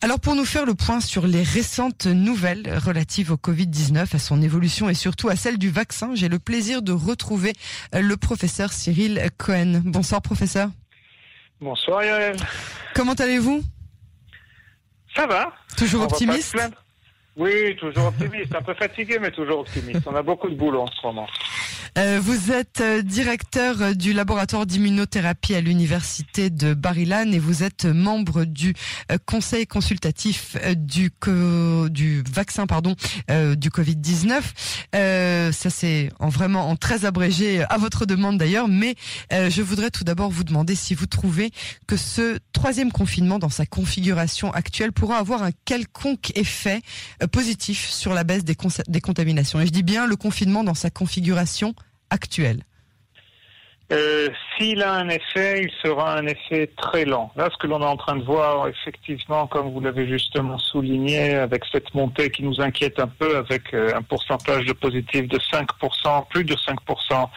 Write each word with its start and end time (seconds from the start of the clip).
Alors 0.00 0.20
pour 0.20 0.36
nous 0.36 0.44
faire 0.44 0.64
le 0.64 0.74
point 0.74 1.00
sur 1.00 1.26
les 1.26 1.42
récentes 1.42 2.06
nouvelles 2.06 2.78
relatives 2.78 3.32
au 3.32 3.36
Covid-19, 3.36 4.14
à 4.14 4.18
son 4.20 4.40
évolution 4.42 4.88
et 4.88 4.94
surtout 4.94 5.28
à 5.28 5.34
celle 5.34 5.58
du 5.58 5.70
vaccin, 5.70 6.14
j'ai 6.14 6.28
le 6.28 6.38
plaisir 6.38 6.82
de 6.82 6.92
retrouver 6.92 7.52
euh, 7.96 8.00
le 8.00 8.16
professeur 8.16 8.72
Cyril 8.72 9.20
Cohen. 9.38 9.82
Bonsoir 9.84 10.22
professeur. 10.22 10.70
Bonsoir 11.60 12.04
Yael. 12.04 12.36
Comment 12.94 13.14
allez-vous? 13.14 13.60
Ça 15.16 15.26
va. 15.26 15.52
Toujours 15.76 16.02
optimiste? 16.02 16.56
Oui, 17.36 17.74
toujours 17.80 18.06
optimiste. 18.06 18.54
Un 18.54 18.62
peu 18.62 18.74
fatigué, 18.74 19.18
mais 19.20 19.32
toujours 19.32 19.60
optimiste. 19.60 20.02
On 20.06 20.14
a 20.14 20.22
beaucoup 20.22 20.48
de 20.48 20.54
boulot 20.54 20.82
en 20.82 20.86
ce 20.86 21.04
moment. 21.04 21.26
Euh, 21.98 22.20
vous 22.22 22.52
êtes 22.52 22.80
euh, 22.80 23.02
directeur 23.02 23.82
euh, 23.82 23.92
du 23.92 24.12
laboratoire 24.12 24.66
d'immunothérapie 24.66 25.56
à 25.56 25.60
l'université 25.60 26.48
de 26.48 26.72
Barilan 26.72 27.32
et 27.32 27.40
vous 27.40 27.64
êtes 27.64 27.86
membre 27.86 28.44
du 28.44 28.72
conseil 29.26 29.66
consultatif 29.66 30.56
du 30.76 31.10
du 31.90 32.22
vaccin 32.22 32.66
pardon 32.66 32.94
du 33.28 33.70
Covid-19. 33.70 35.52
ça 35.52 35.70
c'est 35.70 36.10
en 36.20 36.28
vraiment 36.28 36.68
en 36.68 36.76
très 36.76 37.04
abrégé 37.04 37.64
à 37.68 37.78
votre 37.78 38.06
demande 38.06 38.38
d'ailleurs, 38.38 38.68
mais 38.68 38.94
je 39.30 39.62
voudrais 39.62 39.90
tout 39.90 40.04
d'abord 40.04 40.30
vous 40.30 40.44
demander 40.44 40.74
si 40.74 40.94
vous 40.94 41.06
trouvez 41.06 41.50
que 41.86 41.96
ce 41.96 42.38
troisième 42.52 42.92
confinement 42.92 43.38
dans 43.38 43.48
sa 43.48 43.66
configuration 43.66 44.52
actuelle 44.52 44.92
pourra 44.92 45.18
avoir 45.18 45.42
un 45.42 45.50
quelconque 45.64 46.36
effet 46.36 46.80
positif 47.32 47.88
sur 47.88 48.14
la 48.14 48.24
baisse 48.24 48.44
des, 48.44 48.56
des 48.88 49.00
contaminations. 49.00 49.60
Et 49.60 49.66
je 49.66 49.72
dis 49.72 49.82
bien 49.82 50.06
le 50.06 50.16
confinement 50.16 50.64
dans 50.64 50.74
sa 50.74 50.90
configuration 50.90 51.74
actuelle 52.10 52.62
euh, 53.90 54.28
S'il 54.56 54.82
a 54.82 54.92
un 54.92 55.08
effet, 55.08 55.62
il 55.62 55.70
sera 55.82 56.18
un 56.18 56.26
effet 56.26 56.70
très 56.76 57.06
lent. 57.06 57.32
Là, 57.36 57.48
ce 57.50 57.56
que 57.56 57.66
l'on 57.66 57.80
est 57.80 57.86
en 57.86 57.96
train 57.96 58.16
de 58.16 58.22
voir, 58.22 58.68
effectivement, 58.68 59.46
comme 59.46 59.72
vous 59.72 59.80
l'avez 59.80 60.06
justement 60.06 60.58
souligné, 60.58 61.36
avec 61.36 61.62
cette 61.72 61.94
montée 61.94 62.30
qui 62.30 62.42
nous 62.42 62.60
inquiète 62.60 63.00
un 63.00 63.06
peu, 63.06 63.38
avec 63.38 63.72
euh, 63.72 63.94
un 63.94 64.02
pourcentage 64.02 64.66
de 64.66 64.74
positifs 64.74 65.26
de 65.28 65.38
5%, 65.38 66.28
plus 66.28 66.44
de 66.44 66.54
5%, 66.54 67.28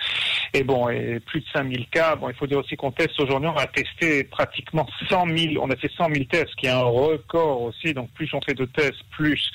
et 0.53 0.63
bon, 0.63 0.89
et 0.89 1.21
plus 1.21 1.39
de 1.39 1.45
5000 1.53 1.87
cas. 1.87 2.17
Bon, 2.17 2.27
il 2.27 2.35
faut 2.35 2.47
dire 2.47 2.57
aussi 2.59 2.75
qu'on 2.75 2.91
teste 2.91 3.17
aujourd'hui, 3.21 3.49
on 3.49 3.57
a 3.57 3.67
testé 3.67 4.25
pratiquement 4.25 4.85
100 5.07 5.27
000, 5.27 5.63
on 5.63 5.69
a 5.69 5.75
fait 5.77 5.91
100 5.95 6.09
000 6.13 6.25
tests, 6.25 6.55
qui 6.55 6.65
est 6.65 6.69
un 6.69 6.81
record 6.81 7.61
aussi. 7.61 7.93
Donc, 7.93 8.09
plus 8.11 8.29
on 8.33 8.41
fait 8.41 8.55
de 8.55 8.65
tests, 8.65 9.03
plus 9.11 9.49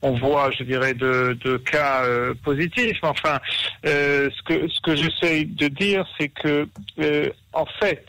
on 0.00 0.12
voit, 0.12 0.50
je 0.52 0.62
dirais, 0.62 0.94
de, 0.94 1.36
cas 1.70 2.04
euh, 2.04 2.32
positifs. 2.42 2.98
Enfin, 3.02 3.38
ce 3.84 4.42
que 4.44 4.68
ce 4.68 4.80
que 4.80 4.96
j'essaie 4.96 5.44
de 5.44 5.68
dire, 5.68 6.06
c'est 6.18 6.28
que 6.42 6.68
euh, 7.00 7.30
en 7.52 7.66
fait, 7.80 8.04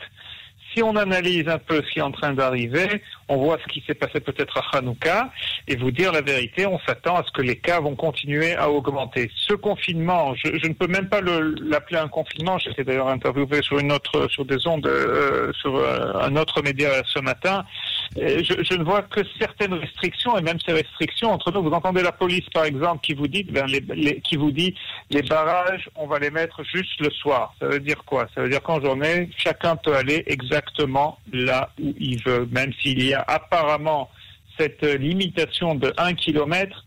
si 0.72 0.82
on 0.82 0.96
analyse 0.96 1.48
un 1.48 1.58
peu 1.58 1.82
ce 1.82 1.92
qui 1.92 1.98
est 1.98 2.02
en 2.02 2.12
train 2.12 2.32
d'arriver, 2.32 3.02
on 3.28 3.38
voit 3.38 3.58
ce 3.62 3.72
qui 3.72 3.82
s'est 3.86 3.94
passé 3.94 4.20
peut-être 4.20 4.58
à 4.58 4.78
Hanouka, 4.78 5.30
et 5.66 5.76
vous 5.76 5.90
dire 5.90 6.12
la 6.12 6.20
vérité, 6.20 6.66
on 6.66 6.78
s'attend 6.80 7.16
à 7.16 7.24
ce 7.24 7.30
que 7.32 7.42
les 7.42 7.56
cas 7.56 7.80
vont 7.80 7.96
continuer 7.96 8.54
à 8.54 8.70
augmenter. 8.70 9.30
Ce 9.34 9.54
confinement, 9.54 10.34
je, 10.34 10.66
ne 10.66 10.74
peux 10.74 10.86
même 10.86 11.08
pas 11.08 11.20
l'appeler 11.20 11.98
un 11.98 12.08
confinement. 12.08 12.58
J'étais 12.58 12.84
d'ailleurs 12.84 13.08
interviewé 13.08 13.62
sur 13.62 13.78
une 13.78 13.92
autre, 13.92 14.28
sur 14.28 14.44
des 14.44 14.66
ondes, 14.66 14.86
euh, 14.86 15.52
sur 15.54 15.76
euh, 15.76 16.12
un 16.20 16.36
autre 16.36 16.62
média 16.62 16.90
ce 17.06 17.18
matin. 17.20 17.64
Je, 18.16 18.76
ne 18.76 18.82
vois 18.82 19.02
que 19.02 19.20
certaines 19.38 19.74
restrictions, 19.74 20.36
et 20.36 20.42
même 20.42 20.58
ces 20.64 20.72
restrictions 20.72 21.30
entre 21.30 21.52
nous. 21.52 21.62
Vous 21.62 21.70
entendez 21.70 22.02
la 22.02 22.10
police, 22.10 22.48
par 22.52 22.64
exemple, 22.64 23.00
qui 23.02 23.14
vous 23.14 23.28
dit, 23.28 23.44
ben, 23.44 23.66
les, 23.66 24.20
qui 24.20 24.36
vous 24.36 24.50
dit, 24.50 24.74
les 25.10 25.22
barrages, 25.22 25.88
on 25.94 26.08
va 26.08 26.18
les 26.18 26.30
mettre 26.30 26.64
juste 26.64 27.00
le 27.00 27.10
soir. 27.10 27.54
Ça 27.60 27.68
veut 27.68 27.78
dire 27.78 28.02
quoi? 28.04 28.26
Ça 28.34 28.42
veut 28.42 28.48
dire 28.48 28.62
qu'en 28.62 28.80
journée, 28.80 29.30
chacun 29.36 29.76
peut 29.76 29.94
aller 29.94 30.24
exactement 30.26 31.18
là 31.32 31.70
où 31.80 31.94
il 31.98 32.20
veut, 32.24 32.48
même 32.50 32.72
s'il 32.82 33.02
y 33.04 33.14
a 33.14 33.24
apparemment 33.28 34.10
cette 34.58 34.82
limitation 34.82 35.76
de 35.76 35.92
1 35.96 36.14
km, 36.14 36.84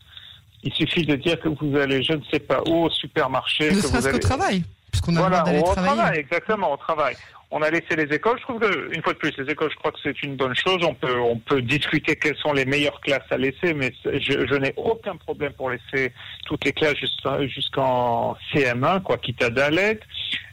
il 0.64 0.74
suffit 0.74 1.06
de 1.06 1.16
dire 1.16 1.40
que 1.40 1.50
vous 1.50 1.78
allez, 1.78 2.04
je 2.04 2.14
ne 2.14 2.22
sais 2.32 2.40
pas 2.40 2.62
où, 2.68 2.86
au 2.86 2.90
supermarché. 2.90 3.72
Ne 3.72 3.80
serait-ce 3.80 4.10
qu'au 4.10 4.20
travail, 4.20 4.64
a 5.10 5.20
voilà, 5.20 5.42
d'aller 5.42 5.60
au 5.60 5.74
travailler. 5.74 6.20
exactement, 6.20 6.74
au 6.74 6.78
travail. 6.78 7.16
On 7.56 7.62
a 7.62 7.70
laissé 7.70 7.96
les 7.96 8.12
écoles. 8.16 8.38
Je 8.40 8.44
trouve 8.44 8.60
que, 8.60 8.96
une 8.96 9.04
fois 9.04 9.14
de 9.14 9.20
plus, 9.20 9.32
les 9.38 9.52
écoles, 9.52 9.70
je 9.72 9.76
crois 9.76 9.92
que 9.92 10.00
c'est 10.02 10.24
une 10.24 10.36
bonne 10.36 10.56
chose. 10.56 10.80
On 10.84 10.96
peut, 10.96 11.20
on 11.20 11.38
peut 11.38 11.62
discuter 11.62 12.16
quelles 12.16 12.38
sont 12.38 12.52
les 12.52 12.66
meilleures 12.66 13.00
classes 13.00 13.30
à 13.30 13.38
laisser, 13.38 13.76
mais 13.76 13.94
je, 14.04 14.48
je 14.48 14.56
n'ai 14.56 14.74
aucun 14.76 15.16
problème 15.18 15.54
pour 15.54 15.70
laisser 15.70 16.12
toutes 16.48 16.66
les 16.66 16.74
classes 16.74 16.98
jusqu'en 16.98 18.36
CM1, 18.54 19.04
quoi, 19.04 19.18
quitte 19.18 19.44
à 19.44 19.52
Dalet. 19.52 20.00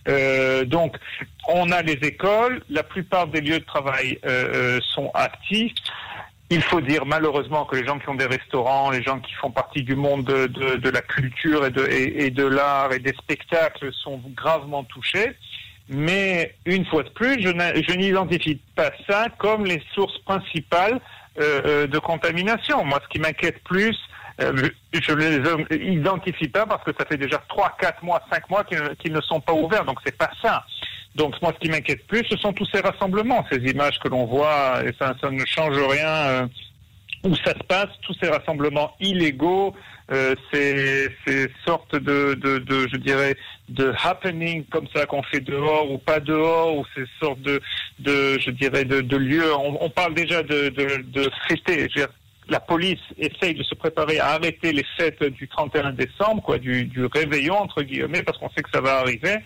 Euh, 0.09 0.65
donc, 0.65 0.97
on 1.49 1.71
a 1.71 1.83
les 1.83 1.99
écoles. 2.03 2.63
La 2.69 2.83
plupart 2.83 3.29
des 3.29 3.41
lieux 3.41 3.61
de 3.61 3.65
travail 3.65 4.19
euh, 4.25 4.77
euh, 4.77 4.81
sont 4.95 5.11
actifs. 5.15 5.73
Il 6.53 6.63
faut 6.63 6.81
dire 6.81 7.07
malheureusement 7.07 7.65
que 7.65 7.77
les 7.77 7.87
gens 7.87 8.01
qui 8.01 8.09
ont 8.09 8.17
des 8.17 8.27
restaurants, 8.27 8.91
les 8.91 9.05
gens 9.05 9.21
qui 9.21 9.33
font 9.35 9.53
partie 9.53 9.85
du 9.85 9.95
monde 9.95 10.25
de, 10.25 10.49
de, 10.49 10.77
de 10.77 10.91
la 10.91 11.01
culture 11.01 11.65
et 11.65 11.71
de, 11.71 11.87
et, 11.87 12.31
de 12.31 12.45
l'art 12.45 12.93
et 12.93 12.99
des 12.99 13.13
spectacles 13.13 13.93
sont 13.93 14.21
gravement 14.35 14.83
touchés. 14.83 15.37
Mais 15.89 16.57
une 16.67 16.85
fois 16.87 17.05
de 17.05 17.09
plus, 17.11 17.41
je 17.41 17.95
n'identifie 17.95 18.61
pas 18.75 18.91
ça 19.09 19.27
comme 19.39 19.65
les 19.65 19.81
sources 19.95 20.19
principales 20.25 21.01
euh, 21.41 21.63
euh 21.65 21.87
de 21.87 21.99
contamination. 22.01 22.85
Moi, 22.85 22.99
ce 23.05 23.09
qui 23.09 23.21
m'inquiète 23.21 23.63
plus, 23.63 23.97
euh, 24.41 24.71
je 24.93 25.13
ne 25.13 25.67
les 25.69 25.93
identifie 25.93 26.49
pas 26.49 26.67
parce 26.67 26.83
que 26.83 26.91
ça 26.99 27.07
fait 27.07 27.17
déjà 27.17 27.39
3, 27.49 27.77
4 27.81 28.03
mois, 28.03 28.21
5 28.33 28.51
mois 28.51 28.65
qu'ils 28.65 29.13
ne 29.13 29.21
sont 29.21 29.41
pas 29.41 29.53
ouverts. 29.53 29.85
Donc, 29.85 29.99
c'est 30.05 30.17
pas 30.17 30.31
ça. 30.43 30.65
Donc, 31.15 31.41
moi, 31.43 31.53
ce 31.55 31.61
qui 31.61 31.71
m'inquiète 31.71 32.07
plus, 32.07 32.25
ce 32.29 32.37
sont 32.37 32.53
tous 32.53 32.67
ces 32.73 32.81
rassemblements, 32.81 33.45
ces 33.51 33.59
images 33.59 33.99
que 33.99 34.09
l'on 34.09 34.27
voit, 34.27 34.83
et 34.85 34.95
ça, 34.99 35.15
ça 35.21 35.31
ne 35.31 35.45
change 35.45 35.77
rien 35.77 36.09
euh, 36.09 36.47
où 37.25 37.35
ça 37.37 37.53
se 37.53 37.65
passe, 37.65 37.89
tous 38.03 38.15
ces 38.23 38.29
rassemblements 38.29 38.95
illégaux, 39.01 39.75
euh, 40.13 40.35
ces, 40.53 41.09
ces, 41.27 41.51
sortes 41.65 41.95
de, 41.95 42.35
de, 42.35 42.59
de, 42.59 42.89
je 42.93 42.97
dirais, 42.97 43.37
de 43.69 43.93
happening 44.03 44.65
comme 44.65 44.87
ça 44.95 45.07
qu'on 45.07 45.23
fait 45.23 45.41
dehors 45.41 45.91
ou 45.91 45.99
pas 45.99 46.21
dehors, 46.21 46.77
ou 46.79 46.85
ces 46.95 47.05
sortes 47.21 47.41
de, 47.43 47.61
de 47.99 48.39
je 48.39 48.51
dirais, 48.51 48.85
de, 48.85 49.01
de 49.01 49.17
lieux. 49.17 49.55
On, 49.55 49.79
on, 49.81 49.91
parle 49.91 50.15
déjà 50.15 50.43
de, 50.43 50.71
de, 50.71 51.03
de 51.03 51.31
fêter. 51.49 51.89
La 52.49 52.59
police 52.59 52.99
essaye 53.17 53.55
de 53.55 53.63
se 53.63 53.77
préparer 53.77 54.19
à 54.19 54.31
arrêter 54.31 54.73
les 54.73 54.85
fêtes 54.97 55.23
du 55.23 55.47
31 55.47 55.93
décembre, 55.93 56.43
quoi, 56.43 56.59
du, 56.59 56.85
du 56.87 57.05
réveillon 57.07 57.55
entre 57.55 57.83
guillemets, 57.83 58.23
parce 58.23 58.39
qu'on 58.39 58.51
sait 58.51 58.63
que 58.63 58.71
ça 58.73 58.81
va 58.81 58.99
arriver. 58.99 59.37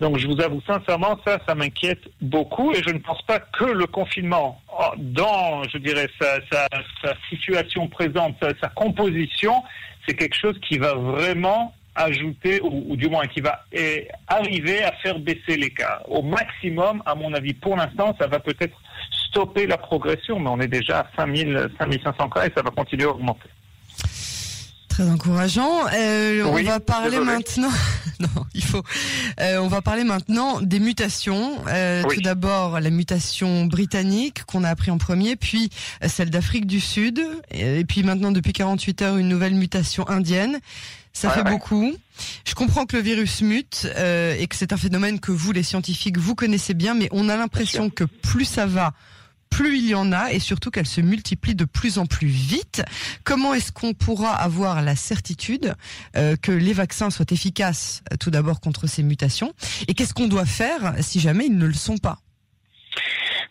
Donc 0.00 0.18
je 0.18 0.26
vous 0.26 0.40
avoue 0.40 0.60
sincèrement, 0.66 1.18
ça, 1.26 1.38
ça 1.46 1.54
m'inquiète 1.54 2.02
beaucoup 2.20 2.72
et 2.72 2.82
je 2.82 2.90
ne 2.90 2.98
pense 2.98 3.22
pas 3.22 3.38
que 3.38 3.64
le 3.64 3.86
confinement, 3.86 4.60
oh, 4.72 4.92
dans, 4.96 5.62
je 5.64 5.78
dirais, 5.78 6.08
sa, 6.20 6.38
situation 7.28 7.86
présente, 7.88 8.36
sa, 8.60 8.68
composition, 8.70 9.62
c'est 10.06 10.14
quelque 10.14 10.36
chose 10.36 10.58
qui 10.68 10.78
va 10.78 10.94
vraiment 10.94 11.74
ajouter, 11.94 12.60
ou, 12.60 12.84
ou, 12.88 12.96
du 12.96 13.08
moins 13.08 13.26
qui 13.26 13.40
va 13.40 13.64
eh, 13.72 14.08
arriver 14.26 14.82
à 14.82 14.92
faire 15.02 15.18
baisser 15.20 15.56
les 15.56 15.70
cas. 15.70 16.02
Au 16.08 16.22
maximum, 16.22 17.02
à 17.06 17.14
mon 17.14 17.32
avis, 17.32 17.54
pour 17.54 17.76
l'instant, 17.76 18.16
ça 18.18 18.26
va 18.26 18.40
peut-être 18.40 18.76
stopper 19.28 19.68
la 19.68 19.78
progression, 19.78 20.40
mais 20.40 20.50
on 20.50 20.60
est 20.60 20.68
déjà 20.68 21.00
à 21.00 21.06
5000, 21.16 21.68
5500 21.78 22.28
cas 22.30 22.46
et 22.46 22.52
ça 22.54 22.62
va 22.62 22.70
continuer 22.70 23.04
à 23.04 23.10
augmenter. 23.10 23.48
Très 24.94 25.08
encourageant. 25.08 25.88
Euh, 25.92 26.44
on 26.44 26.62
va 26.62 26.78
parler 26.78 27.18
maintenant. 27.18 27.72
non, 28.20 28.46
il 28.54 28.62
faut. 28.62 28.84
Euh, 29.40 29.58
on 29.58 29.66
va 29.66 29.82
parler 29.82 30.04
maintenant 30.04 30.60
des 30.60 30.78
mutations. 30.78 31.56
Euh, 31.66 32.04
oui. 32.08 32.14
Tout 32.14 32.22
d'abord 32.22 32.78
la 32.78 32.90
mutation 32.90 33.66
britannique 33.66 34.44
qu'on 34.44 34.62
a 34.62 34.68
appris 34.68 34.92
en 34.92 34.98
premier, 34.98 35.34
puis 35.34 35.70
celle 36.06 36.30
d'Afrique 36.30 36.68
du 36.68 36.78
Sud, 36.78 37.20
et 37.50 37.84
puis 37.84 38.04
maintenant 38.04 38.30
depuis 38.30 38.52
48 38.52 39.02
heures 39.02 39.16
une 39.16 39.26
nouvelle 39.26 39.56
mutation 39.56 40.08
indienne. 40.08 40.60
Ça 41.12 41.26
ouais, 41.26 41.34
fait 41.34 41.42
ouais. 41.42 41.50
beaucoup. 41.50 41.92
Je 42.44 42.54
comprends 42.54 42.86
que 42.86 42.96
le 42.96 43.02
virus 43.02 43.42
mute 43.42 43.88
euh, 43.96 44.36
et 44.38 44.46
que 44.46 44.54
c'est 44.54 44.72
un 44.72 44.76
phénomène 44.76 45.18
que 45.18 45.32
vous, 45.32 45.50
les 45.50 45.64
scientifiques, 45.64 46.18
vous 46.18 46.36
connaissez 46.36 46.72
bien, 46.72 46.94
mais 46.94 47.08
on 47.10 47.28
a 47.28 47.36
l'impression 47.36 47.90
que 47.90 48.04
plus 48.04 48.44
ça 48.44 48.66
va, 48.66 48.92
plus 49.54 49.78
il 49.78 49.88
y 49.88 49.94
en 49.94 50.10
a 50.10 50.32
et 50.32 50.40
surtout 50.40 50.72
qu'elles 50.72 50.84
se 50.84 51.00
multiplient 51.00 51.54
de 51.54 51.64
plus 51.64 51.98
en 51.98 52.06
plus 52.06 52.26
vite. 52.26 52.82
Comment 53.22 53.54
est-ce 53.54 53.70
qu'on 53.70 53.94
pourra 53.94 54.34
avoir 54.34 54.82
la 54.82 54.96
certitude 54.96 55.74
euh, 56.16 56.34
que 56.34 56.50
les 56.50 56.72
vaccins 56.72 57.08
soient 57.08 57.30
efficaces 57.30 58.02
euh, 58.12 58.16
tout 58.18 58.32
d'abord 58.32 58.60
contre 58.60 58.88
ces 58.88 59.04
mutations? 59.04 59.52
Et 59.86 59.94
qu'est-ce 59.94 60.12
qu'on 60.12 60.26
doit 60.26 60.44
faire 60.44 60.94
si 60.98 61.20
jamais 61.20 61.46
ils 61.46 61.56
ne 61.56 61.66
le 61.66 61.72
sont 61.72 61.98
pas? 61.98 62.18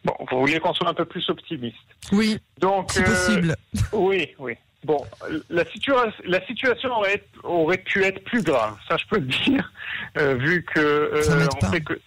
Bon, 0.03 0.13
vous 0.29 0.39
voulez 0.41 0.59
qu'on 0.59 0.73
soit 0.73 0.89
un 0.89 0.93
peu 0.93 1.05
plus 1.05 1.29
optimiste. 1.29 1.77
Oui, 2.11 2.37
donc 2.59 2.91
c'est 2.91 3.01
euh, 3.01 3.05
possible. 3.05 3.55
Oui, 3.93 4.27
oui. 4.39 4.55
Bon, 4.83 5.05
la, 5.49 5.63
situa 5.71 6.07
la 6.25 6.45
situation 6.45 6.89
aurait, 6.89 7.23
aurait, 7.43 7.77
pu 7.77 8.03
être 8.03 8.21
plus 8.25 8.43
grave, 8.43 8.75
ça 8.89 8.97
je 8.97 9.05
peux 9.09 9.19
le 9.19 9.27
dire, 9.27 9.71
euh, 10.17 10.35
vu 10.35 10.65
que 10.65 10.81
euh, 10.81 11.47
on 11.63 11.71
sait 11.71 11.79
que 11.79 11.97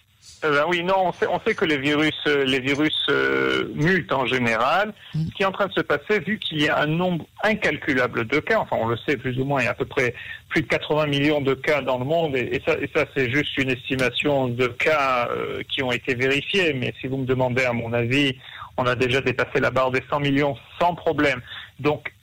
euh, 0.43 0.51
ben 0.51 0.65
oui, 0.67 0.83
non, 0.83 1.07
on 1.07 1.11
sait, 1.13 1.27
on 1.27 1.39
sait 1.39 1.55
que 1.55 1.65
les 1.65 1.77
virus, 1.77 2.15
euh, 2.27 2.45
les 2.45 2.59
virus 2.59 2.95
euh, 3.09 3.71
mutent 3.73 4.13
en 4.13 4.25
général. 4.25 4.93
Mm. 5.13 5.25
Ce 5.27 5.33
qui 5.33 5.43
est 5.43 5.45
en 5.45 5.51
train 5.51 5.67
de 5.67 5.73
se 5.73 5.81
passer, 5.81 6.19
vu 6.19 6.37
qu'il 6.37 6.61
y 6.61 6.69
a 6.69 6.79
un 6.79 6.85
nombre 6.85 7.25
incalculable 7.43 8.27
de 8.27 8.39
cas, 8.39 8.59
enfin 8.59 8.77
on 8.79 8.87
le 8.87 8.97
sait 8.97 9.17
plus 9.17 9.39
ou 9.39 9.45
moins, 9.45 9.61
il 9.61 9.65
y 9.65 9.67
a 9.67 9.71
à 9.71 9.73
peu 9.73 9.85
près 9.85 10.13
plus 10.49 10.61
de 10.61 10.67
80 10.67 11.07
millions 11.07 11.41
de 11.41 11.53
cas 11.53 11.81
dans 11.81 11.97
le 11.97 12.05
monde, 12.05 12.35
et, 12.35 12.55
et 12.55 12.61
ça, 12.65 12.77
et 12.79 12.89
ça 12.95 13.05
c'est 13.15 13.31
juste 13.31 13.57
une 13.57 13.71
estimation 13.71 14.47
de 14.47 14.67
cas 14.67 15.27
euh, 15.31 15.61
qui 15.69 15.81
ont 15.81 15.91
été 15.91 16.13
vérifiés. 16.13 16.73
Mais 16.73 16.93
si 17.01 17.07
vous 17.07 17.17
me 17.17 17.25
demandez 17.25 17.63
à 17.63 17.73
mon 17.73 17.93
avis, 17.93 18.35
On 18.79 18.85
a 18.85 18.95
déjà 18.95 19.21
dépassé 19.21 19.59
la 19.59 19.71
barre 19.71 19.89
des 19.89 20.03
100 20.07 20.19
millions 20.19 20.55
sans 20.79 20.93
problème. 20.93 21.41
Donc, 21.79 22.13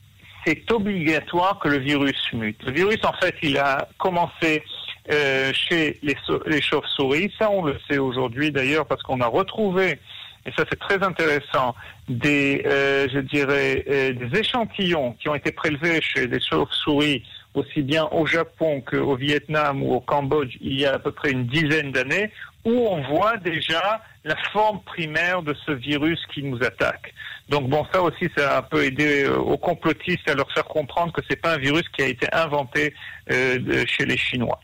c'est 0.47 0.71
obligatoire 0.71 1.59
que 1.59 1.69
le 1.69 1.79
virus 1.79 2.21
mute. 2.33 2.63
Le 2.65 2.73
virus, 2.73 3.05
en 3.05 3.13
fait, 3.15 3.35
il 3.43 3.59
a 3.59 3.89
commencé 3.99 4.63
euh, 5.11 5.53
chez 5.53 5.99
les, 6.03 6.17
les 6.47 6.63
chauves-souris. 6.63 7.33
Ça, 7.39 7.51
on 7.51 7.65
le 7.65 7.77
sait 7.89 7.99
aujourd'hui 7.99 8.51
d'ailleurs 8.51 8.87
parce 8.87 9.03
qu'on 9.03 9.21
a 9.21 9.27
retrouvé, 9.27 9.99
et 10.47 10.51
ça 10.57 10.65
c'est 10.71 10.79
très 10.79 11.03
intéressant, 11.03 11.75
des, 12.09 12.63
euh, 12.67 13.07
je 13.13 13.19
dirais, 13.19 13.85
euh, 13.89 14.13
des 14.13 14.41
échantillons 14.41 15.13
qui 15.21 15.29
ont 15.29 15.35
été 15.35 15.53
prélevés 15.53 16.01
chez 16.01 16.27
des 16.27 16.41
chauves-souris 16.41 17.23
aussi 17.55 17.83
bien 17.83 18.09
au 18.11 18.27
Japon 18.27 18.81
qu'au 18.81 19.17
Vietnam 19.17 19.83
ou 19.83 19.95
au 19.95 20.01
Cambodge 20.01 20.57
il 20.61 20.81
y 20.81 20.87
a 20.87 20.95
à 20.95 20.99
peu 20.99 21.13
près 21.13 21.31
une 21.31 21.47
dizaine 21.47 21.93
d'années, 21.93 22.31
où 22.65 22.73
on 22.73 23.03
voit 23.03 23.37
déjà 23.37 24.03
la 24.25 24.37
forme 24.53 24.81
primaire 24.83 25.43
de 25.43 25.55
ce 25.67 25.73
virus 25.73 26.21
qui 26.33 26.43
nous 26.43 26.63
attaque. 26.65 27.13
Donc 27.49 27.69
bon, 27.69 27.87
ça 27.93 28.03
aussi, 28.03 28.29
ça 28.37 28.57
a 28.57 28.59
un 28.61 28.63
peu 28.63 28.85
aidé 28.85 29.27
aux 29.27 29.59
complotistes 29.59 30.29
à 30.29 30.35
leur 30.35 30.51
faire 30.53 30.65
comprendre 30.65 31.13
que 31.13 31.21
c'est 31.29 31.41
pas 31.41 31.55
un 31.55 31.59
virus 31.59 31.87
qui 31.91 32.03
a 32.03 32.07
été 32.07 32.27
inventé 32.33 32.95
euh, 33.31 33.85
chez 33.87 34.07
les 34.07 34.17
Chinois. 34.17 34.59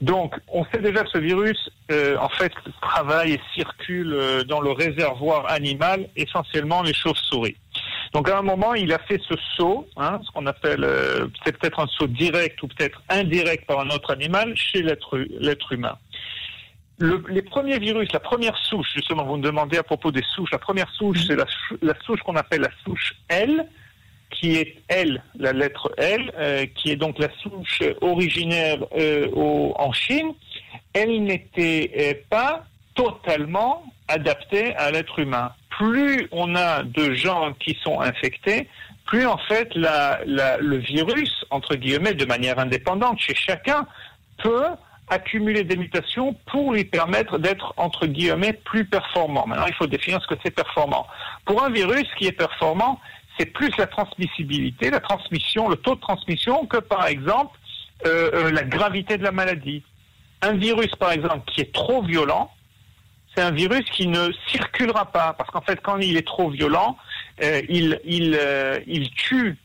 Donc, 0.00 0.34
on 0.48 0.64
sait 0.66 0.78
déjà 0.80 1.04
que 1.04 1.10
ce 1.10 1.18
virus, 1.18 1.70
euh, 1.90 2.16
en 2.18 2.28
fait, 2.28 2.52
travaille 2.80 3.34
et 3.34 3.40
circule 3.54 4.12
euh, 4.12 4.44
dans 4.44 4.60
le 4.60 4.72
réservoir 4.72 5.50
animal, 5.50 6.08
essentiellement 6.16 6.82
les 6.82 6.94
chauves-souris. 6.94 7.56
Donc, 8.12 8.28
à 8.28 8.38
un 8.38 8.42
moment, 8.42 8.74
il 8.74 8.92
a 8.92 8.98
fait 8.98 9.20
ce 9.28 9.34
saut, 9.56 9.86
hein, 9.96 10.20
ce 10.24 10.30
qu'on 10.32 10.46
appelle, 10.46 10.84
euh, 10.84 11.26
c'est 11.44 11.56
peut-être 11.56 11.80
un 11.80 11.86
saut 11.86 12.06
direct 12.06 12.62
ou 12.62 12.68
peut-être 12.68 13.02
indirect 13.08 13.66
par 13.66 13.80
un 13.80 13.88
autre 13.88 14.12
animal, 14.12 14.54
chez 14.56 14.82
l'être 14.82 15.72
humain. 15.72 15.96
les 16.98 17.42
premiers 17.42 17.78
virus, 17.78 18.12
la 18.12 18.20
première 18.20 18.56
souche, 18.58 18.88
justement, 18.94 19.24
vous 19.24 19.36
me 19.36 19.42
demandez 19.42 19.78
à 19.78 19.82
propos 19.82 20.12
des 20.12 20.22
souches, 20.34 20.50
la 20.52 20.58
première 20.58 20.90
souche, 20.90 21.26
c'est 21.26 21.36
la, 21.36 21.46
la 21.80 21.94
souche 22.04 22.20
qu'on 22.20 22.36
appelle 22.36 22.60
la 22.60 22.70
souche 22.84 23.14
L, 23.28 23.66
qui 24.32 24.56
est 24.56 24.76
L, 24.88 25.22
la 25.38 25.52
lettre 25.52 25.92
L, 25.96 26.32
euh, 26.36 26.66
qui 26.74 26.90
est 26.90 26.96
donc 26.96 27.18
la 27.18 27.28
souche 27.42 27.82
originaire 28.00 28.78
euh, 28.96 29.28
en 29.34 29.92
Chine, 29.92 30.32
elle 30.92 31.22
n'était 31.22 31.90
euh, 31.96 32.14
pas 32.28 32.64
totalement 32.94 33.84
adaptée 34.08 34.74
à 34.76 34.90
l'être 34.90 35.18
humain. 35.18 35.52
Plus 35.70 36.28
on 36.32 36.54
a 36.56 36.82
de 36.82 37.14
gens 37.14 37.52
qui 37.54 37.78
sont 37.82 38.00
infectés, 38.00 38.68
plus 39.06 39.26
en 39.26 39.38
fait 39.38 39.70
le 39.74 40.76
virus, 40.76 41.44
entre 41.50 41.76
guillemets, 41.76 42.14
de 42.14 42.24
manière 42.24 42.58
indépendante 42.58 43.20
chez 43.20 43.34
chacun, 43.34 43.86
peut 44.42 44.66
accumuler 45.08 45.64
des 45.64 45.76
mutations 45.76 46.34
pour 46.50 46.72
lui 46.72 46.84
permettre 46.84 47.38
d'être, 47.38 47.74
entre 47.76 48.06
guillemets, 48.06 48.52
plus 48.52 48.84
performant. 48.84 49.46
Maintenant, 49.46 49.66
il 49.66 49.74
faut 49.74 49.86
définir 49.86 50.20
ce 50.22 50.26
que 50.26 50.40
c'est 50.42 50.50
performant. 50.50 51.06
Pour 51.44 51.62
un 51.62 51.70
virus 51.70 52.06
qui 52.18 52.26
est 52.26 52.32
performant, 52.32 52.98
c'est 53.38 53.46
plus 53.46 53.70
la 53.78 53.86
transmissibilité, 53.86 54.90
la 54.90 55.00
transmission, 55.00 55.68
le 55.68 55.76
taux 55.76 55.94
de 55.94 56.00
transmission 56.00 56.66
que 56.66 56.78
par 56.78 57.06
exemple 57.06 57.58
euh, 58.06 58.30
euh, 58.34 58.50
la 58.50 58.64
gravité 58.64 59.16
de 59.16 59.22
la 59.22 59.32
maladie. 59.32 59.82
Un 60.42 60.54
virus 60.54 60.90
par 60.96 61.12
exemple 61.12 61.50
qui 61.52 61.60
est 61.60 61.72
trop 61.72 62.02
violent, 62.02 62.50
c'est 63.34 63.42
un 63.42 63.52
virus 63.52 63.84
qui 63.90 64.08
ne 64.08 64.30
circulera 64.48 65.06
pas 65.06 65.34
parce 65.38 65.50
qu'en 65.50 65.60
fait 65.60 65.80
quand 65.80 65.98
il 65.98 66.16
est 66.16 66.26
trop 66.26 66.50
violent, 66.50 66.98
euh, 67.42 67.62
il, 67.68 69.10
tue 69.16 69.56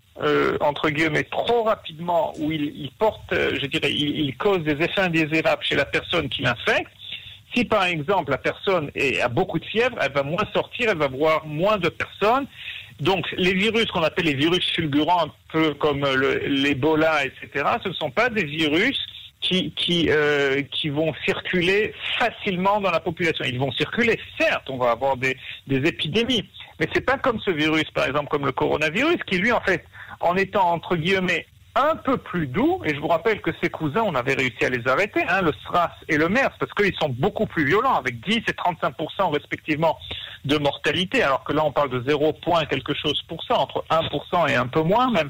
entre 0.62 0.90
guillemets 0.90 1.24
trop 1.24 1.64
rapidement 1.64 2.34
ou 2.40 2.52
il, 2.52 2.90
porte, 2.98 3.32
je 3.32 3.66
dirais, 3.66 3.92
il, 3.92 4.36
cause 4.38 4.64
des 4.64 4.84
effets 4.84 5.02
indésirables 5.02 5.64
chez 5.64 5.76
la 5.76 5.86
personne 5.86 6.30
qui 6.30 6.44
l'infecte. 6.44 6.92
Si 7.56 7.66
par 7.66 7.86
exemple 7.86 8.32
la 8.32 8.38
personne 8.38 8.92
a 9.22 9.28
beaucoup 9.30 9.60
de 9.60 9.66
fièvre, 9.66 9.98
elle 10.02 10.12
va 10.12 10.24
moins 10.24 10.46
sortir, 10.54 10.92
elle 10.92 10.98
va 10.98 11.08
voir 11.08 11.46
moins 11.46 11.78
de 11.78 11.90
personnes 11.90 12.46
donc, 13.00 13.32
les 13.38 13.54
virus 13.54 13.86
qu'on 13.86 14.02
appelle 14.02 14.26
les 14.26 14.34
virus 14.34 14.72
fulgurants, 14.72 15.26
un 15.26 15.32
peu 15.52 15.74
comme 15.76 16.04
l'Ebola, 16.04 17.26
etc., 17.26 17.66
ce 17.84 17.90
ne 17.90 17.94
sont 17.94 18.10
pas 18.10 18.30
des 18.30 18.44
virus 18.44 18.98
qui, 19.40 19.72
qui, 19.72 20.08
euh, 20.10 20.64
qui 20.72 20.90
vont 20.90 21.14
circuler 21.24 21.94
facilement 22.18 22.82
dans 22.82 22.90
la 22.90 23.00
population. 23.00 23.46
Ils 23.46 23.60
vont 23.60 23.72
circuler, 23.72 24.20
certes, 24.40 24.70
on 24.70 24.78
va 24.78 24.92
avoir 24.92 25.16
des, 25.16 25.38
des 25.68 25.88
épidémies, 25.88 26.50
mais 26.80 26.88
c'est 26.94 27.06
pas 27.06 27.18
comme 27.18 27.40
ce 27.42 27.52
virus, 27.52 27.90
par 27.94 28.08
exemple, 28.08 28.30
comme 28.30 28.46
le 28.46 28.52
coronavirus, 28.52 29.18
qui 29.28 29.38
lui, 29.38 29.52
en 29.52 29.62
fait, 29.62 29.86
en 30.20 30.36
étant 30.36 30.72
entre 30.72 30.96
guillemets 30.96 31.46
un 31.78 31.96
peu 31.96 32.18
plus 32.18 32.48
doux, 32.48 32.82
et 32.86 32.96
je 32.96 33.00
vous 33.00 33.08
rappelle 33.08 33.42
que 33.42 33.52
ces 33.62 33.70
cousins, 33.70 34.04
on 34.04 34.16
avait 34.16 34.34
réussi 34.34 34.66
à 34.66 34.70
les 34.70 34.88
arrêter, 34.88 35.24
hein, 35.28 35.42
le 35.42 35.54
SRAS 35.64 35.92
et 36.08 36.18
le 36.18 36.28
MERS, 36.30 36.52
parce 36.60 36.74
qu'ils 36.74 36.96
sont 36.96 37.10
beaucoup 37.10 37.46
plus 37.46 37.66
violents, 37.66 37.96
avec 37.96 38.20
10 38.22 38.38
et 38.38 38.42
35% 38.42 39.32
respectivement 39.32 39.98
de 40.46 40.58
mortalité, 40.58 41.24
alors 41.24 41.44
que 41.44 41.54
là 41.54 41.64
on 41.64 41.72
parle 41.72 41.90
de 41.90 42.04
0, 42.08 42.34
quelque 42.70 42.94
chose 42.94 43.22
pour 43.28 43.44
ça, 43.44 43.58
entre 43.58 43.84
1% 43.90 44.50
et 44.50 44.56
un 44.56 44.68
peu 44.68 44.82
moins 44.82 45.12
même. 45.12 45.30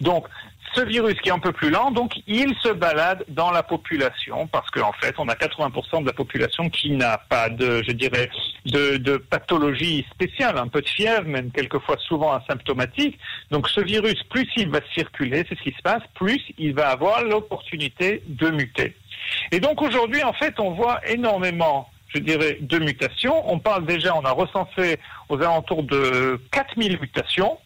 Donc 0.00 0.26
ce 0.74 0.80
virus 0.82 1.14
qui 1.20 1.28
est 1.28 1.32
un 1.32 1.38
peu 1.38 1.52
plus 1.52 1.70
lent, 1.70 1.90
donc 1.90 2.14
il 2.26 2.54
se 2.62 2.68
balade 2.68 3.24
dans 3.28 3.50
la 3.50 3.62
population 3.62 4.46
parce 4.46 4.70
qu'en 4.70 4.92
fait, 4.92 5.14
on 5.18 5.28
a 5.28 5.34
80% 5.34 6.02
de 6.02 6.06
la 6.06 6.12
population 6.12 6.68
qui 6.70 6.90
n'a 6.90 7.18
pas 7.18 7.48
de, 7.48 7.82
je 7.86 7.92
dirais, 7.92 8.30
de, 8.66 8.96
de, 8.96 9.16
pathologie 9.16 10.06
spéciale, 10.12 10.58
un 10.58 10.68
peu 10.68 10.80
de 10.80 10.88
fièvre, 10.88 11.26
même 11.26 11.50
quelquefois 11.50 11.96
souvent 11.98 12.32
asymptomatique. 12.32 13.18
Donc 13.50 13.68
ce 13.68 13.80
virus, 13.80 14.22
plus 14.24 14.48
il 14.56 14.68
va 14.68 14.80
circuler, 14.94 15.44
c'est 15.48 15.56
ce 15.56 15.62
qui 15.62 15.72
se 15.72 15.82
passe, 15.82 16.02
plus 16.14 16.40
il 16.58 16.74
va 16.74 16.88
avoir 16.88 17.22
l'opportunité 17.22 18.22
de 18.26 18.50
muter. 18.50 18.96
Et 19.52 19.60
donc 19.60 19.82
aujourd'hui, 19.82 20.22
en 20.22 20.32
fait, 20.32 20.58
on 20.58 20.70
voit 20.72 21.00
énormément 21.08 21.88
je 22.14 22.20
dirais, 22.20 22.58
de 22.60 22.78
mutations. 22.78 23.50
On 23.50 23.58
parle 23.58 23.86
déjà, 23.86 24.14
on 24.16 24.24
a 24.24 24.30
recensé 24.30 24.98
aux 25.28 25.40
alentours 25.40 25.82
de 25.82 26.40
4000 26.52 27.00
mutations. 27.00 27.58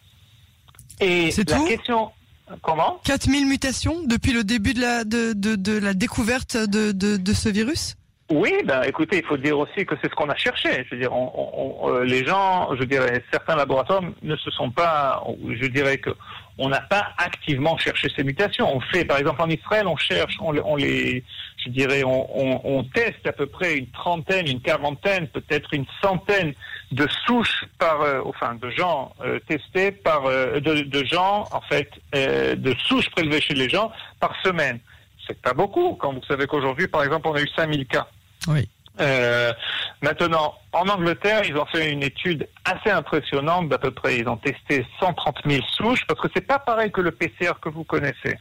Et 0.99 1.29
la 1.47 1.59
question, 1.67 2.11
Comment 2.61 2.99
4000 3.03 3.47
mutations 3.47 4.03
depuis 4.05 4.33
le 4.33 4.43
début 4.43 4.73
de 4.73 4.81
la, 4.81 5.03
de, 5.03 5.33
de, 5.33 5.55
de 5.55 5.77
la 5.77 5.93
découverte 5.93 6.57
de, 6.57 7.33
ce 7.33 7.49
virus? 7.49 7.95
Oui, 8.31 8.53
ben 8.63 8.83
écoutez, 8.83 9.17
il 9.17 9.25
faut 9.25 9.37
dire 9.37 9.57
aussi 9.57 9.85
que 9.85 9.95
c'est 10.01 10.09
ce 10.09 10.15
qu'on 10.15 10.29
a 10.29 10.35
cherché. 10.35 10.85
Je 10.85 10.95
veux 10.95 11.01
dire, 11.01 11.11
on, 11.11 11.31
on, 11.33 11.89
euh, 11.89 12.03
les 12.03 12.23
gens, 12.23 12.75
je 12.75 12.83
dirais, 12.83 13.23
certains 13.31 13.55
laboratoires 13.55 14.01
ne 14.21 14.35
se 14.35 14.51
sont 14.51 14.69
pas, 14.69 15.23
je 15.49 15.65
dirais 15.65 15.97
que 15.97 16.11
on 16.59 16.69
n'a 16.69 16.81
pas 16.81 17.07
activement 17.17 17.77
cherché 17.77 18.07
ces 18.15 18.23
mutations. 18.23 18.75
On 18.75 18.81
fait, 18.81 19.05
par 19.05 19.17
exemple, 19.17 19.41
en 19.41 19.49
Israël, 19.49 19.87
on 19.87 19.95
cherche, 19.95 20.37
on 20.41 20.75
les, 20.75 21.23
je 21.65 21.69
dirais, 21.69 22.03
on, 22.05 22.83
teste 22.93 23.25
à 23.27 23.33
peu 23.33 23.45
près 23.45 23.77
une 23.77 23.87
trentaine, 23.87 24.47
une 24.47 24.61
quarantaine, 24.61 25.27
peut-être 25.27 25.73
une 25.73 25.85
centaine 26.01 26.53
de 26.91 27.07
souches 27.25 27.65
par, 27.77 28.01
euh, 28.01 28.21
enfin, 28.25 28.55
de 28.55 28.69
gens 28.69 29.13
euh, 29.21 29.39
testés 29.47 29.91
par, 29.91 30.25
euh, 30.25 30.59
de, 30.59 30.81
de, 30.81 31.05
gens, 31.05 31.47
en 31.51 31.61
fait, 31.61 31.89
de 32.13 32.75
souches 32.85 33.09
prélevées 33.11 33.41
chez 33.41 33.53
les 33.53 33.69
gens 33.69 33.91
par 34.19 34.33
semaine. 34.43 34.79
C'est 35.27 35.39
pas 35.41 35.53
beaucoup, 35.53 35.95
quand 35.99 36.13
vous 36.13 36.23
savez 36.27 36.47
qu'aujourd'hui, 36.47 36.87
par 36.87 37.03
exemple, 37.03 37.27
on 37.27 37.35
a 37.35 37.41
eu 37.41 37.47
5000 37.55 37.85
cas. 37.85 38.07
Oui. 38.47 38.67
Euh, 38.99 39.53
maintenant, 40.01 40.55
en 40.73 40.87
Angleterre, 40.87 41.41
ils 41.45 41.55
ont 41.57 41.65
fait 41.65 41.91
une 41.91 42.03
étude 42.03 42.47
assez 42.65 42.89
impressionnante 42.89 43.69
d'à 43.69 43.77
peu 43.77 43.91
près. 43.91 44.17
Ils 44.17 44.27
ont 44.27 44.37
testé 44.37 44.85
130 44.99 45.39
000 45.45 45.61
souches 45.77 46.05
parce 46.07 46.19
que 46.19 46.27
c'est 46.33 46.45
pas 46.45 46.59
pareil 46.59 46.91
que 46.91 47.01
le 47.01 47.11
PCR 47.11 47.53
que 47.61 47.69
vous 47.69 47.83
connaissez. 47.83 48.37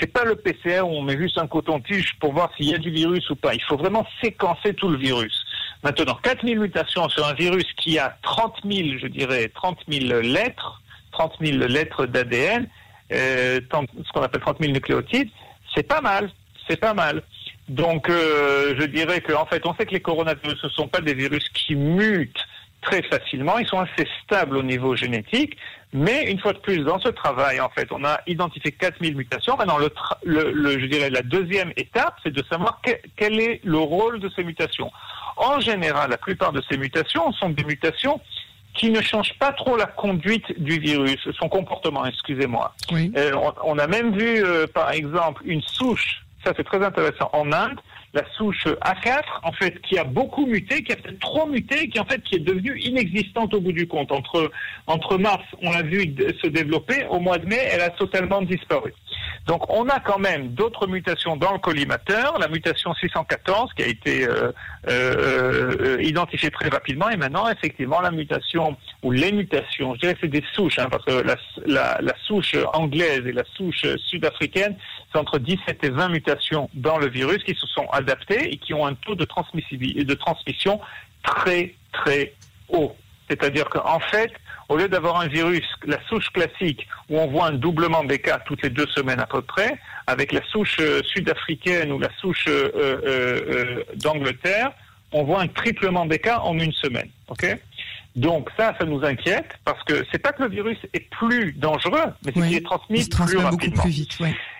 C'est 0.00 0.12
pas 0.12 0.24
le 0.24 0.36
PCR 0.36 0.82
où 0.82 0.90
on 0.90 1.02
met 1.02 1.18
juste 1.18 1.38
un 1.38 1.46
coton-tige 1.46 2.14
pour 2.20 2.32
voir 2.32 2.50
s'il 2.56 2.70
y 2.70 2.74
a 2.74 2.78
du 2.78 2.90
virus 2.90 3.28
ou 3.30 3.36
pas. 3.36 3.54
Il 3.54 3.62
faut 3.62 3.76
vraiment 3.76 4.06
séquencer 4.22 4.74
tout 4.74 4.88
le 4.88 4.96
virus. 4.96 5.44
Maintenant, 5.82 6.18
4 6.22 6.46
000 6.46 6.60
mutations 6.60 7.08
sur 7.08 7.26
un 7.26 7.34
virus 7.34 7.66
qui 7.76 7.98
a 7.98 8.16
30 8.22 8.56
000, 8.64 8.98
je 9.00 9.06
dirais, 9.06 9.50
30 9.54 9.78
000 9.88 10.20
lettres, 10.22 10.80
30 11.12 11.34
000 11.40 11.58
lettres 11.66 12.06
d'ADN, 12.06 12.68
euh, 13.12 13.60
ce 13.70 14.12
qu'on 14.12 14.22
appelle 14.22 14.40
30 14.40 14.58
000 14.60 14.72
nucléotides, 14.72 15.30
c'est 15.74 15.86
pas 15.86 16.00
mal. 16.00 16.30
C'est 16.68 16.76
pas 16.76 16.94
mal. 16.94 17.22
Donc, 17.68 18.08
euh, 18.08 18.74
je 18.78 18.84
dirais 18.86 19.20
qu'en 19.20 19.46
fait, 19.46 19.64
on 19.66 19.74
sait 19.74 19.86
que 19.86 19.92
les 19.92 20.00
coronavirus, 20.00 20.62
ne 20.64 20.68
sont 20.70 20.88
pas 20.88 21.00
des 21.00 21.14
virus 21.14 21.48
qui 21.50 21.74
mutent 21.74 22.46
très 22.80 23.02
facilement. 23.02 23.58
Ils 23.58 23.66
sont 23.66 23.80
assez 23.80 24.08
stables 24.24 24.56
au 24.56 24.62
niveau 24.62 24.96
génétique. 24.96 25.56
Mais 25.92 26.30
une 26.30 26.38
fois 26.38 26.52
de 26.52 26.58
plus, 26.58 26.78
dans 26.78 26.98
ce 26.98 27.08
travail, 27.08 27.60
en 27.60 27.70
fait, 27.70 27.88
on 27.90 28.04
a 28.04 28.20
identifié 28.26 28.72
4000 28.72 29.16
mutations. 29.16 29.56
Maintenant, 29.56 29.78
le, 29.78 29.90
le, 30.24 30.78
je 30.78 30.86
dirais 30.86 31.10
la 31.10 31.22
deuxième 31.22 31.72
étape, 31.76 32.14
c'est 32.22 32.32
de 32.32 32.42
savoir 32.50 32.80
quel 33.16 33.40
est 33.40 33.60
le 33.64 33.78
rôle 33.78 34.20
de 34.20 34.30
ces 34.36 34.44
mutations. 34.44 34.90
En 35.36 35.60
général, 35.60 36.10
la 36.10 36.18
plupart 36.18 36.52
de 36.52 36.62
ces 36.70 36.76
mutations 36.76 37.32
sont 37.32 37.50
des 37.50 37.64
mutations 37.64 38.20
qui 38.74 38.90
ne 38.90 39.00
changent 39.00 39.36
pas 39.38 39.52
trop 39.52 39.76
la 39.76 39.86
conduite 39.86 40.60
du 40.60 40.78
virus, 40.78 41.28
son 41.38 41.48
comportement, 41.48 42.04
excusez-moi. 42.06 42.74
Oui. 42.92 43.12
Euh, 43.16 43.32
on, 43.64 43.78
a 43.78 43.86
même 43.86 44.16
vu, 44.16 44.44
euh, 44.44 44.66
par 44.66 44.92
exemple, 44.92 45.42
une 45.44 45.62
souche 45.62 46.22
c'est 46.56 46.64
très 46.64 46.84
intéressant, 46.84 47.30
en 47.32 47.52
Inde, 47.52 47.80
la 48.18 48.24
souche 48.36 48.66
A4, 48.66 49.22
en 49.42 49.52
fait, 49.52 49.80
qui 49.82 49.98
a 49.98 50.04
beaucoup 50.04 50.46
muté, 50.46 50.82
qui 50.82 50.92
a 50.92 50.96
peut-être 50.96 51.20
trop 51.20 51.46
muté, 51.46 51.88
qui 51.88 52.00
en 52.00 52.04
fait 52.04 52.22
qui 52.22 52.36
est 52.36 52.40
devenue 52.40 52.78
inexistante 52.80 53.54
au 53.54 53.60
bout 53.60 53.72
du 53.72 53.86
compte. 53.86 54.10
Entre, 54.12 54.50
entre 54.86 55.18
mars, 55.18 55.44
on 55.62 55.70
l'a 55.70 55.82
vu 55.82 56.14
se 56.42 56.48
développer, 56.48 57.06
au 57.10 57.20
mois 57.20 57.38
de 57.38 57.46
mai, 57.46 57.60
elle 57.72 57.80
a 57.80 57.90
totalement 57.90 58.42
disparu. 58.42 58.92
Donc 59.48 59.70
on 59.70 59.88
a 59.88 59.98
quand 59.98 60.18
même 60.18 60.48
d'autres 60.48 60.86
mutations 60.86 61.36
dans 61.36 61.52
le 61.52 61.58
collimateur, 61.58 62.38
la 62.38 62.48
mutation 62.48 62.92
614 62.92 63.72
qui 63.74 63.82
a 63.82 63.86
été 63.86 64.24
euh, 64.24 64.52
euh, 64.88 65.76
euh, 65.80 66.02
identifiée 66.02 66.50
très 66.50 66.68
rapidement, 66.68 67.08
et 67.08 67.16
maintenant 67.16 67.48
effectivement 67.48 68.02
la 68.02 68.10
mutation 68.10 68.76
ou 69.02 69.10
les 69.10 69.32
mutations, 69.32 69.94
je 69.94 70.00
dirais 70.00 70.14
que 70.14 70.20
c'est 70.22 70.28
des 70.28 70.44
souches, 70.52 70.78
hein, 70.78 70.88
parce 70.90 71.04
que 71.04 71.24
la, 71.66 71.98
la, 72.00 72.14
souche 72.26 72.56
anglaise 72.74 73.22
et 73.26 73.32
la 73.32 73.44
souche 73.56 73.86
sud-africaine, 73.96 74.76
c'est 75.10 75.18
entre 75.18 75.38
17 75.38 75.82
et 75.82 75.90
20 75.90 76.08
mutations 76.10 76.68
dans 76.74 76.98
le 76.98 77.08
virus 77.08 77.42
qui 77.44 77.54
se 77.54 77.66
sont 77.68 77.86
adaptées 77.90 78.07
et 78.30 78.56
qui 78.58 78.74
ont 78.74 78.86
un 78.86 78.94
taux 78.94 79.14
de, 79.14 79.24
de 79.24 80.14
transmission 80.14 80.80
très 81.22 81.74
très 81.92 82.34
haut. 82.68 82.94
C'est-à-dire 83.28 83.68
qu'en 83.68 84.00
fait, 84.00 84.32
au 84.68 84.76
lieu 84.76 84.88
d'avoir 84.88 85.20
un 85.20 85.28
virus, 85.28 85.64
la 85.86 85.98
souche 86.08 86.30
classique, 86.30 86.86
où 87.08 87.18
on 87.18 87.26
voit 87.26 87.46
un 87.46 87.52
doublement 87.52 88.04
des 88.04 88.18
cas 88.18 88.38
toutes 88.44 88.62
les 88.62 88.70
deux 88.70 88.86
semaines 88.88 89.20
à 89.20 89.26
peu 89.26 89.42
près, 89.42 89.78
avec 90.06 90.32
la 90.32 90.42
souche 90.44 90.76
euh, 90.80 91.02
sud-africaine 91.04 91.92
ou 91.92 91.98
la 91.98 92.10
souche 92.20 92.44
euh, 92.48 92.70
euh, 92.74 93.82
d'Angleterre, 93.96 94.72
on 95.12 95.24
voit 95.24 95.40
un 95.40 95.48
triplement 95.48 96.06
des 96.06 96.18
cas 96.18 96.38
en 96.40 96.58
une 96.58 96.72
semaine. 96.72 97.08
Donc 98.16 98.50
ça, 98.56 98.74
ça 98.78 98.84
nous 98.84 99.04
inquiète 99.04 99.48
parce 99.64 99.82
que 99.84 100.04
c'est 100.10 100.18
pas 100.18 100.32
que 100.32 100.42
le 100.42 100.48
virus 100.48 100.78
est 100.92 101.08
plus 101.10 101.52
dangereux, 101.52 102.12
mais 102.24 102.32
c'est 102.34 102.40
qu'il 102.40 102.54
est 102.54 102.64
transmis 102.64 103.08
plus 103.08 103.36
rapidement. 103.38 103.82
Plus 103.82 103.90
vite, 103.90 104.18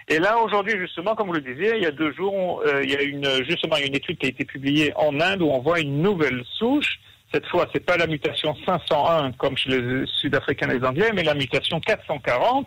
Et 0.08 0.18
là, 0.18 0.38
aujourd'hui, 0.38 0.74
justement, 0.78 1.14
comme 1.14 1.28
vous 1.28 1.34
le 1.34 1.40
disiez, 1.40 1.76
il 1.76 1.82
y 1.82 1.86
a 1.86 1.90
deux 1.90 2.12
jours, 2.12 2.62
il 2.82 2.90
y 2.90 2.96
a 2.96 3.02
une, 3.02 3.44
justement 3.44 3.76
une 3.76 3.94
étude 3.94 4.18
qui 4.18 4.26
a 4.26 4.28
été 4.30 4.44
publiée 4.44 4.92
en 4.96 5.20
Inde 5.20 5.42
où 5.42 5.50
on 5.50 5.60
voit 5.60 5.80
une 5.80 6.00
nouvelle 6.00 6.42
souche 6.54 6.98
cette 7.32 7.46
fois, 7.46 7.68
c'est 7.72 7.84
pas 7.84 7.96
la 7.96 8.06
mutation 8.06 8.56
501 8.64 9.32
comme 9.32 9.56
chez 9.56 9.70
les 9.70 10.06
Sud-Africains 10.06 10.70
et 10.70 10.78
les 10.78 10.84
Anglais, 10.84 11.10
mais 11.14 11.22
la 11.22 11.34
mutation 11.34 11.78
440. 11.78 12.66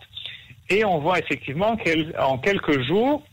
Et 0.70 0.86
on 0.86 1.00
voit 1.00 1.18
effectivement 1.18 1.76
qu'en 1.78 2.38
quelques 2.38 2.82
jours, 2.84 3.24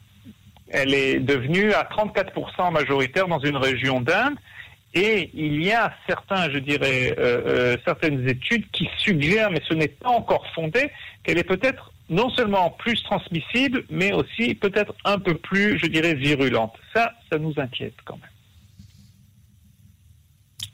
elle 0.70 0.94
est 0.94 1.20
devenue 1.20 1.72
à 1.72 1.84
34% 1.84 2.72
majoritaire 2.72 3.28
dans 3.28 3.40
une 3.40 3.56
région 3.56 4.00
d'Inde. 4.00 4.36
Et 4.94 5.30
il 5.34 5.62
y 5.62 5.70
a 5.72 5.92
certains, 6.06 6.50
je 6.50 6.58
dirais, 6.58 7.14
euh, 7.18 7.42
euh, 7.46 7.76
certaines 7.84 8.26
études 8.26 8.64
qui 8.70 8.88
suggèrent, 8.96 9.50
mais 9.50 9.60
ce 9.68 9.74
n'est 9.74 9.88
pas 9.88 10.08
encore 10.08 10.46
fondé, 10.54 10.90
qu'elle 11.22 11.36
est 11.36 11.44
peut-être 11.44 11.92
non 12.08 12.30
seulement 12.30 12.70
plus 12.70 13.02
transmissible, 13.02 13.84
mais 13.90 14.12
aussi 14.12 14.54
peut-être 14.54 14.94
un 15.04 15.18
peu 15.18 15.34
plus, 15.34 15.78
je 15.78 15.86
dirais, 15.86 16.14
virulente. 16.14 16.74
Ça, 16.94 17.12
ça 17.30 17.38
nous 17.38 17.54
inquiète 17.56 17.96
quand 18.04 18.16
même. 18.16 18.30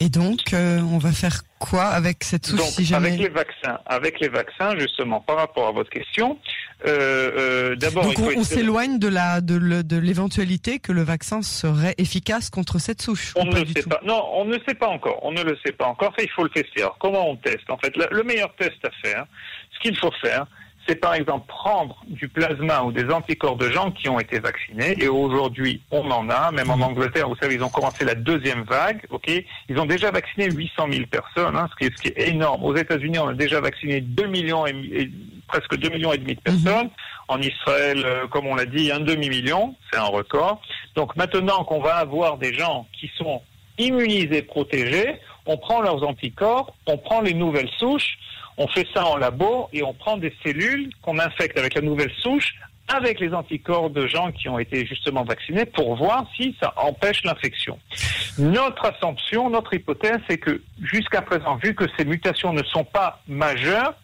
Et 0.01 0.09
donc, 0.09 0.53
euh, 0.53 0.81
on 0.81 0.99
va 0.99 1.13
faire 1.13 1.43
quoi 1.59 1.85
avec 1.85 2.25
cette 2.25 2.47
souche 2.47 2.61
si 2.61 2.85
jamais... 2.85 3.09
Avec 3.09 3.21
les 3.21 3.29
vaccins, 3.29 3.79
avec 3.87 4.21
les 4.21 4.29
vaccins, 4.29 4.77
justement, 4.77 5.21
par 5.21 5.37
rapport 5.37 5.69
à 5.69 5.73
votre 5.73 5.89
question, 5.89 6.39
euh, 6.85 7.31
euh 7.39 7.77
d'abord, 7.77 8.05
on, 8.37 8.43
s'éloigne 8.43 8.99
de 8.99 9.09
la 9.09 9.41
de 9.41 9.97
l'éventualité 9.97 10.79
que 10.79 10.93
le 10.93 11.03
vaccin 11.03 11.43
serait 11.43 11.95
efficace 11.97 12.51
contre 12.51 12.79
cette 12.79 13.01
souche. 13.01 13.33
On 13.37 13.47
ne 13.47 13.61
le 13.61 13.67
sait 13.67 13.89
pas. 13.89 14.01
Non, 14.05 14.23
on 14.35 14.45
ne 14.45 14.59
sait 14.69 14.75
pas 14.75 14.89
encore. 14.89 15.21
On 15.23 15.33
ne 15.33 15.43
le 15.43 15.57
sait 15.65 15.73
pas 15.73 15.87
encore. 15.87 16.13
il 16.19 16.29
faut 16.31 16.43
le 16.43 16.51
tester. 16.51 16.83
Alors, 16.83 16.99
comment 16.99 17.31
on 17.31 17.37
teste? 17.37 17.71
En 17.71 17.79
fait, 17.79 17.97
le 17.97 18.23
meilleur 18.25 18.55
test 18.57 18.85
à 18.85 18.91
faire, 19.03 19.25
ce 19.73 19.79
qu'il 19.81 19.97
faut 19.97 20.13
faire, 20.21 20.47
c'est 20.87 20.97
par 20.97 21.15
exemple 21.15 21.47
prendre 21.47 21.97
du 22.07 22.29
plasma 22.29 22.83
ou 22.83 22.93
des 22.93 23.11
anticorps 23.11 23.57
de 23.57 23.71
gens 23.71 23.91
qui 23.91 24.09
ont 24.09 24.21
été 24.21 24.39
vaccinés. 24.39 24.97
Et 25.03 25.09
aujourd'hui, 25.09 25.81
on 25.91 26.11
en 26.11 26.29
a. 26.29 26.51
Même 26.53 26.71
en 26.71 26.81
Angleterre, 26.81 27.29
vous 27.29 27.37
savez, 27.37 27.55
ils 27.55 27.65
ont 27.65 27.71
commencé 27.71 28.05
la 28.05 28.15
deuxième 28.15 28.65
vague. 28.65 29.05
Ok, 29.11 29.31
ils 29.69 29.79
ont 29.79 29.87
déjà 29.87 30.11
vacciné 30.11 30.51
800 30.51 30.87
000 30.91 31.07
personnes, 31.07 31.57
hein, 31.57 31.69
ce, 31.71 31.77
qui 31.77 31.85
est, 31.85 31.97
ce 31.97 32.03
qui 32.03 32.09
est 32.09 32.29
énorme. 32.29 32.63
Aux 32.65 32.77
États-Unis, 32.77 33.19
on 33.19 33.29
a 33.29 33.35
déjà 33.35 33.61
vacciné 33.61 34.01
2 34.01 34.27
millions 34.27 34.67
et, 34.67 35.11
presque 35.49 35.77
2 35.77 35.89
millions 35.91 36.13
et 36.13 36.19
demi 36.19 36.35
de 36.35 36.41
personnes. 36.41 36.91
En 37.29 37.41
Israël, 37.41 38.03
euh, 38.05 38.27
comme 38.27 38.47
on 38.47 38.55
l'a 38.55 38.67
dit, 38.67 38.93
un 38.93 39.01
demi-million, 39.01 39.75
c'est 39.91 39.99
un 39.99 40.05
record. 40.05 40.61
Donc 40.95 41.17
maintenant 41.17 41.65
qu'on 41.65 41.81
va 41.81 41.97
avoir 41.97 42.37
des 42.37 42.53
gens 42.53 42.87
qui 42.99 43.11
sont 43.17 43.41
immunisés, 43.79 44.43
protégés, 44.43 45.19
on 45.47 45.57
prend 45.57 45.81
leurs 45.81 46.07
anticorps, 46.07 46.75
on 46.87 46.99
prend 46.99 47.21
les 47.21 47.35
nouvelles 47.35 47.71
souches, 47.79 48.19
on 48.57 48.69
fait 48.69 48.87
ça 48.95 49.05
en 49.07 49.17
labo 49.17 49.69
et 49.73 49.83
on 49.83 49.93
prend 49.95 50.17
des 50.17 50.35
cellules 50.43 50.91
qu'on 51.03 51.19
infecte 51.19 51.59
avec 51.59 51.75
la 51.75 51.81
nouvelle 51.81 52.13
souche 52.21 52.55
avec 52.89 53.21
les 53.21 53.33
anticorps 53.33 53.91
de 53.91 54.07
gens 54.07 54.31
qui 54.33 54.49
ont 54.49 54.59
été 54.59 54.85
justement 54.87 55.25
vaccinés 55.25 55.65
pour 55.65 55.97
voir 55.97 56.27
si 56.37 56.55
ça 56.61 56.75
empêche 56.77 57.25
l'infection. 57.25 57.79
Notre 58.39 58.87
assumption, 58.87 59.49
notre 59.49 59.75
hypothèse, 59.75 60.19
c'est 60.29 60.39
que 60.39 60.63
jusqu'à 60.83 61.23
présent, 61.23 61.57
vu 61.57 61.75
que 61.75 61.85
ces 61.97 62.05
mutations 62.05 62.53
ne 62.53 62.63
sont 62.65 62.85
pas 62.85 63.23
majeures, 63.27 63.95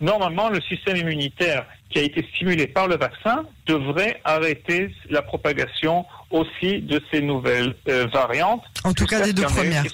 normalement 0.00 0.48
le 0.48 0.60
système 0.62 0.96
immunitaire 0.96 1.66
qui 1.90 1.98
a 1.98 2.02
été 2.02 2.26
stimulé 2.34 2.66
par 2.66 2.88
le 2.88 2.96
vaccin 2.96 3.44
devrait 3.66 4.20
arrêter 4.24 4.94
la 5.10 5.22
propagation 5.22 6.06
aussi 6.30 6.80
de 6.80 7.02
ces 7.10 7.20
nouvelles 7.20 7.74
euh, 7.88 8.06
variantes. 8.12 8.62
En 8.84 8.94
tout 8.94 9.06
cas 9.06 9.20
des 9.20 9.32
deux 9.32 9.42
premières. 9.42 9.84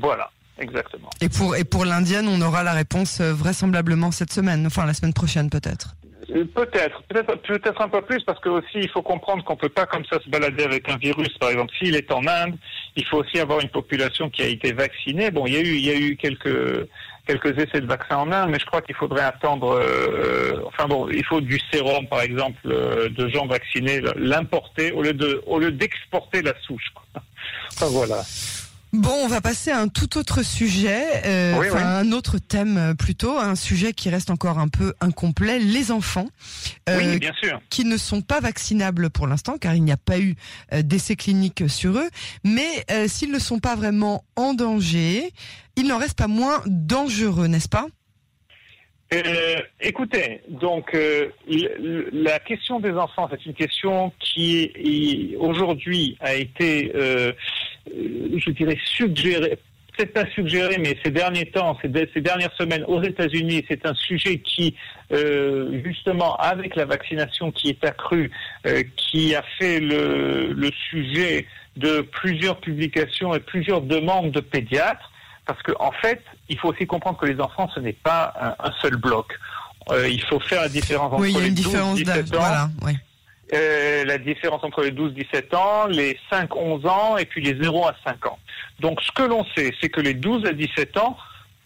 Voilà. 0.00 0.30
Exactement. 0.60 1.08
Et 1.20 1.28
pour, 1.28 1.56
et 1.56 1.64
pour 1.64 1.84
l'indienne, 1.84 2.28
on 2.28 2.40
aura 2.42 2.62
la 2.62 2.72
réponse 2.72 3.20
euh, 3.20 3.32
vraisemblablement 3.32 4.10
cette 4.10 4.32
semaine, 4.32 4.66
enfin 4.66 4.84
la 4.86 4.94
semaine 4.94 5.14
prochaine 5.14 5.48
peut-être. 5.48 5.96
Euh, 6.30 6.44
peut-être, 6.54 7.02
peut-être, 7.08 7.34
peut-être 7.42 7.80
un 7.80 7.88
peu 7.88 8.02
plus 8.02 8.22
parce 8.24 8.38
que 8.40 8.50
aussi 8.50 8.74
il 8.74 8.90
faut 8.90 9.02
comprendre 9.02 9.42
qu'on 9.42 9.56
peut 9.56 9.70
pas 9.70 9.86
comme 9.86 10.04
ça 10.04 10.20
se 10.20 10.28
balader 10.28 10.64
avec 10.64 10.88
un 10.90 10.98
virus. 10.98 11.36
Par 11.38 11.48
exemple, 11.48 11.72
s'il 11.78 11.96
est 11.96 12.12
en 12.12 12.26
Inde, 12.26 12.56
il 12.94 13.06
faut 13.06 13.16
aussi 13.16 13.40
avoir 13.40 13.60
une 13.60 13.70
population 13.70 14.28
qui 14.28 14.42
a 14.42 14.46
été 14.46 14.72
vaccinée. 14.72 15.30
Bon, 15.30 15.46
il 15.46 15.54
y 15.54 15.56
a 15.56 15.60
eu, 15.60 15.74
il 15.76 15.86
y 15.86 15.90
a 15.90 15.96
eu 15.96 16.16
quelques 16.16 16.86
quelques 17.26 17.58
essais 17.58 17.80
de 17.80 17.86
vaccins 17.86 18.16
en 18.16 18.30
Inde, 18.30 18.50
mais 18.50 18.58
je 18.58 18.66
crois 18.66 18.82
qu'il 18.82 18.94
faudrait 18.96 19.22
attendre. 19.22 19.80
Euh, 19.82 20.60
enfin 20.66 20.86
bon, 20.86 21.08
il 21.08 21.24
faut 21.24 21.40
du 21.40 21.58
sérum, 21.72 22.06
par 22.06 22.20
exemple, 22.20 22.60
de 22.64 23.28
gens 23.28 23.46
vaccinés, 23.46 24.02
l'importer 24.16 24.92
au 24.92 25.02
lieu 25.02 25.14
de 25.14 25.42
au 25.46 25.58
lieu 25.58 25.72
d'exporter 25.72 26.42
la 26.42 26.52
souche. 26.60 26.92
Enfin 27.72 27.86
voilà. 27.86 28.22
Bon, 28.92 29.14
on 29.22 29.28
va 29.28 29.40
passer 29.40 29.70
à 29.70 29.78
un 29.78 29.86
tout 29.86 30.18
autre 30.18 30.42
sujet, 30.42 31.22
euh, 31.24 31.74
un 31.76 32.10
autre 32.10 32.38
thème 32.38 32.76
euh, 32.76 32.94
plutôt, 32.94 33.38
un 33.38 33.54
sujet 33.54 33.92
qui 33.92 34.10
reste 34.10 34.30
encore 34.30 34.58
un 34.58 34.66
peu 34.66 34.94
incomplet, 35.00 35.60
les 35.60 35.92
enfants, 35.92 36.26
euh, 36.88 37.16
bien 37.18 37.32
sûr. 37.40 37.60
qui 37.70 37.84
ne 37.84 37.96
sont 37.96 38.20
pas 38.20 38.40
vaccinables 38.40 39.08
pour 39.10 39.28
l'instant, 39.28 39.58
car 39.58 39.76
il 39.76 39.84
n'y 39.84 39.92
a 39.92 39.96
pas 39.96 40.18
eu 40.18 40.34
d'essais 40.72 41.14
cliniques 41.14 41.68
sur 41.68 41.98
eux, 41.98 42.08
mais 42.42 42.84
s'ils 43.06 43.30
ne 43.30 43.38
sont 43.38 43.60
pas 43.60 43.76
vraiment 43.76 44.24
en 44.34 44.54
danger, 44.54 45.32
ils 45.76 45.86
n'en 45.86 45.98
restent 45.98 46.18
pas 46.18 46.26
moins 46.26 46.60
dangereux, 46.66 47.46
n'est-ce 47.46 47.68
pas? 47.68 47.86
Euh, 49.12 49.56
écoutez, 49.80 50.40
donc 50.48 50.94
euh, 50.94 51.30
la 52.12 52.38
question 52.38 52.78
des 52.78 52.92
enfants, 52.92 53.28
c'est 53.28 53.44
une 53.44 53.54
question 53.54 54.12
qui 54.20 55.34
aujourd'hui 55.40 56.16
a 56.20 56.34
été, 56.34 56.92
euh, 56.94 57.32
je 57.88 58.50
dirais, 58.50 58.78
suggérée, 58.84 59.58
peut-être 59.96 60.12
pas 60.12 60.26
suggérée, 60.30 60.78
mais 60.78 60.96
ces 61.04 61.10
derniers 61.10 61.46
temps, 61.46 61.76
ces, 61.82 61.88
dernières 61.88 62.52
semaines 62.56 62.84
aux 62.86 63.02
États-Unis, 63.02 63.64
c'est 63.68 63.84
un 63.84 63.94
sujet 63.94 64.38
qui, 64.38 64.76
justement, 65.84 66.36
avec 66.36 66.76
la 66.76 66.84
vaccination 66.84 67.50
qui 67.50 67.70
est 67.70 67.84
accrue, 67.84 68.30
qui 68.96 69.34
a 69.34 69.42
fait 69.58 69.80
le, 69.80 70.52
le 70.52 70.70
sujet 70.88 71.46
de 71.76 72.02
plusieurs 72.02 72.60
publications 72.60 73.34
et 73.34 73.40
plusieurs 73.40 73.80
demandes 73.80 74.30
de 74.30 74.40
pédiatres 74.40 75.09
parce 75.50 75.62
qu'en 75.64 75.86
en 75.88 75.92
fait, 75.92 76.22
il 76.48 76.56
faut 76.58 76.68
aussi 76.68 76.86
comprendre 76.86 77.18
que 77.18 77.26
les 77.26 77.40
enfants, 77.40 77.68
ce 77.74 77.80
n'est 77.80 77.92
pas 77.92 78.56
un, 78.60 78.70
seul 78.80 78.94
bloc. 78.94 79.26
Euh, 79.90 80.08
il 80.08 80.22
faut 80.22 80.38
faire 80.38 80.62
la 80.62 80.68
différence 80.68 81.12
entre 81.12 81.24
les 81.24 81.50
12 81.50 81.94
17 81.94 82.36
ans. 82.36 82.68
Euh, 83.52 84.04
la 84.04 84.18
différence 84.18 84.62
entre 84.62 84.82
les 84.82 84.92
12-17 84.92 85.56
ans, 85.56 85.86
les 85.88 86.16
5-11 86.30 86.86
ans 86.86 87.16
et 87.16 87.24
puis 87.24 87.42
les 87.42 87.60
0 87.60 87.84
à 87.84 87.96
5 88.04 88.26
ans. 88.26 88.38
Donc 88.78 89.02
ce 89.02 89.10
que 89.10 89.24
l'on 89.24 89.44
sait, 89.56 89.74
c'est 89.80 89.88
que 89.88 90.00
les 90.00 90.14
12 90.14 90.46
à 90.46 90.52
17 90.52 90.96
ans 90.98 91.16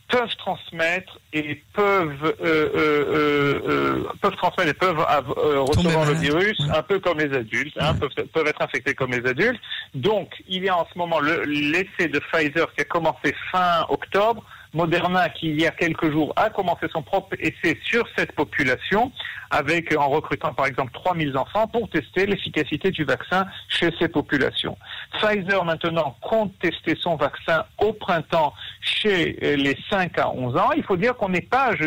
peuvent 0.08 0.36
transmettre 0.36 1.18
et 1.32 1.62
peuvent 1.72 2.34
euh, 2.42 2.70
euh, 2.74 3.60
euh, 3.66 4.04
peuvent 4.20 4.36
transmettre 4.36 4.70
et 4.70 4.74
peuvent 4.74 4.98
recevoir 4.98 6.04
le 6.06 6.14
virus 6.14 6.58
un 6.72 6.82
peu 6.82 7.00
comme 7.00 7.18
les 7.18 7.34
adultes, 7.36 7.76
hein, 7.80 7.94
peuvent, 7.94 8.10
peuvent 8.32 8.46
être 8.46 8.62
infectés 8.62 8.94
comme 8.94 9.12
les 9.12 9.28
adultes. 9.28 9.60
Donc 9.94 10.30
il 10.48 10.64
y 10.64 10.68
a 10.68 10.76
en 10.76 10.86
ce 10.92 10.98
moment 10.98 11.20
l'essai 11.20 12.08
de 12.08 12.18
Pfizer 12.18 12.72
qui 12.74 12.82
a 12.82 12.84
commencé 12.84 13.34
fin 13.50 13.86
octobre 13.88 14.44
Moderna, 14.74 15.28
qui 15.28 15.48
il 15.48 15.60
y 15.60 15.66
a 15.66 15.70
quelques 15.70 16.10
jours 16.10 16.32
a 16.36 16.50
commencé 16.50 16.86
son 16.92 17.02
propre 17.02 17.36
essai 17.38 17.78
sur 17.84 18.06
cette 18.16 18.32
population, 18.32 19.12
avec 19.50 19.96
en 19.96 20.08
recrutant 20.08 20.52
par 20.52 20.66
exemple 20.66 20.92
3000 20.92 21.36
enfants 21.38 21.68
pour 21.68 21.88
tester 21.88 22.26
l'efficacité 22.26 22.90
du 22.90 23.04
vaccin 23.04 23.46
chez 23.68 23.90
ces 23.98 24.08
populations. 24.08 24.76
Pfizer 25.20 25.64
maintenant 25.64 26.16
compte 26.20 26.58
tester 26.58 26.96
son 27.00 27.16
vaccin 27.16 27.64
au 27.78 27.92
printemps 27.92 28.52
chez 28.80 29.38
les 29.56 29.76
5 29.90 30.18
à 30.18 30.30
11 30.30 30.56
ans. 30.56 30.70
Il 30.76 30.82
faut 30.82 30.96
dire 30.96 31.16
qu'on 31.16 31.28
n'est 31.28 31.40
pas, 31.40 31.74
je, 31.76 31.86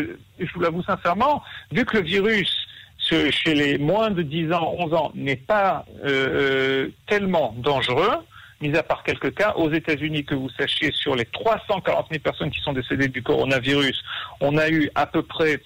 vous 0.54 0.60
l'avoue 0.60 0.82
sincèrement, 0.82 1.42
vu 1.70 1.84
que 1.84 1.98
le 1.98 2.02
virus 2.02 2.66
chez 2.98 3.54
les 3.54 3.78
moins 3.78 4.10
de 4.10 4.22
10 4.22 4.52
ans, 4.52 4.74
11 4.78 4.94
ans 4.94 5.12
n'est 5.14 5.36
pas 5.36 5.84
euh, 6.04 6.08
euh, 6.08 6.88
tellement 7.06 7.54
dangereux, 7.58 8.18
mis 8.60 8.76
à 8.76 8.82
part 8.82 9.02
quelques 9.04 9.34
cas, 9.34 9.54
aux 9.56 9.72
États-Unis, 9.72 10.24
que 10.24 10.34
vous 10.34 10.50
sachiez, 10.50 10.92
sur 10.92 11.14
les 11.14 11.24
340 11.24 12.06
000 12.10 12.20
personnes 12.20 12.50
qui 12.50 12.60
sont 12.60 12.72
décédées 12.72 13.08
du 13.08 13.22
coronavirus, 13.22 14.02
on 14.40 14.56
a 14.56 14.68
eu 14.68 14.90
à 14.94 15.06
peu 15.06 15.22
près 15.22 15.60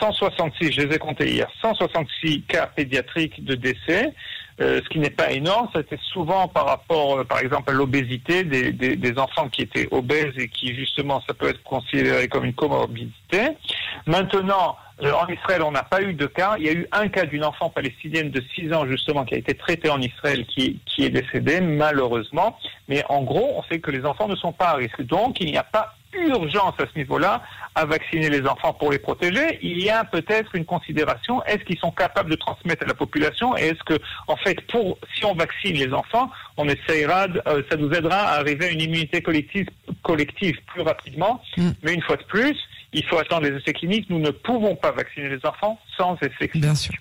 166, 0.00 0.72
je 0.72 0.80
les 0.82 0.94
ai 0.94 0.98
comptés 0.98 1.30
hier, 1.30 1.50
166 1.60 2.42
cas 2.42 2.66
pédiatriques 2.66 3.44
de 3.44 3.54
décès, 3.54 4.14
euh, 4.60 4.80
ce 4.82 4.88
qui 4.88 4.98
n'est 4.98 5.10
pas 5.10 5.30
énorme. 5.30 5.68
C'était 5.74 5.98
souvent 6.12 6.48
par 6.48 6.66
rapport, 6.66 7.18
euh, 7.18 7.24
par 7.24 7.38
exemple, 7.38 7.70
à 7.70 7.74
l'obésité, 7.74 8.42
des, 8.42 8.72
des, 8.72 8.96
des, 8.96 9.18
enfants 9.18 9.48
qui 9.48 9.62
étaient 9.62 9.86
obèses 9.92 10.36
et 10.36 10.48
qui, 10.48 10.74
justement, 10.74 11.22
ça 11.28 11.34
peut 11.34 11.48
être 11.48 11.62
considéré 11.62 12.26
comme 12.28 12.44
une 12.44 12.54
comorbidité. 12.54 13.50
Maintenant, 14.06 14.76
euh, 15.02 15.12
en 15.12 15.28
Israël, 15.28 15.62
on 15.62 15.70
n'a 15.70 15.84
pas 15.84 16.02
eu 16.02 16.12
de 16.12 16.26
cas. 16.26 16.56
Il 16.58 16.66
y 16.66 16.68
a 16.68 16.72
eu 16.72 16.88
un 16.90 17.08
cas 17.08 17.24
d'une 17.24 17.44
enfant 17.44 17.70
palestinienne 17.70 18.30
de 18.30 18.42
6 18.56 18.72
ans, 18.72 18.84
justement, 18.86 19.24
qui 19.24 19.34
a 19.34 19.38
été 19.38 19.54
traitée 19.54 19.90
en 19.90 20.00
Israël, 20.00 20.44
qui, 20.46 20.80
qui 20.86 21.04
est 21.04 21.10
décédée, 21.10 21.60
malheureusement. 21.60 22.58
Mais 22.88 23.04
en 23.08 23.22
gros, 23.22 23.52
on 23.56 23.62
sait 23.64 23.78
que 23.78 23.92
les 23.92 24.04
enfants 24.04 24.26
ne 24.26 24.36
sont 24.36 24.52
pas 24.52 24.70
à 24.70 24.74
risque. 24.74 25.02
Donc, 25.02 25.40
il 25.40 25.50
n'y 25.52 25.58
a 25.58 25.62
pas 25.62 25.94
urgence 26.26 26.74
à 26.78 26.84
ce 26.92 26.98
niveau-là 26.98 27.42
à 27.74 27.84
vacciner 27.84 28.28
les 28.28 28.46
enfants 28.46 28.72
pour 28.72 28.90
les 28.90 28.98
protéger. 28.98 29.58
Il 29.62 29.82
y 29.82 29.90
a 29.90 30.04
peut-être 30.04 30.54
une 30.54 30.64
considération 30.64 31.42
est-ce 31.44 31.64
qu'ils 31.64 31.78
sont 31.78 31.90
capables 31.90 32.30
de 32.30 32.36
transmettre 32.36 32.84
à 32.84 32.86
la 32.86 32.94
population 32.94 33.56
et 33.56 33.68
est-ce 33.68 33.82
que, 33.84 33.98
en 34.26 34.36
fait, 34.36 34.60
pour 34.68 34.98
si 35.14 35.24
on 35.24 35.34
vaccine 35.34 35.76
les 35.76 35.92
enfants, 35.92 36.30
on 36.56 36.68
essayera, 36.68 37.26
euh, 37.46 37.62
ça 37.70 37.76
nous 37.76 37.90
aidera 37.92 38.16
à 38.16 38.38
arriver 38.38 38.66
à 38.66 38.70
une 38.70 38.80
immunité 38.80 39.22
collective, 39.22 39.68
collective 40.02 40.56
plus 40.66 40.82
rapidement. 40.82 41.40
Mm. 41.56 41.70
Mais 41.82 41.94
une 41.94 42.02
fois 42.02 42.16
de 42.16 42.24
plus, 42.24 42.56
il 42.92 43.04
faut 43.04 43.18
attendre 43.18 43.48
les 43.48 43.56
essais 43.56 43.72
cliniques. 43.72 44.08
Nous 44.10 44.18
ne 44.18 44.30
pouvons 44.30 44.74
pas 44.74 44.92
vacciner 44.92 45.28
les 45.28 45.44
enfants 45.44 45.78
sans 45.96 46.16
essais 46.16 46.48
cliniques. 46.48 46.62
Bien 46.62 46.74
sûr. 46.74 46.94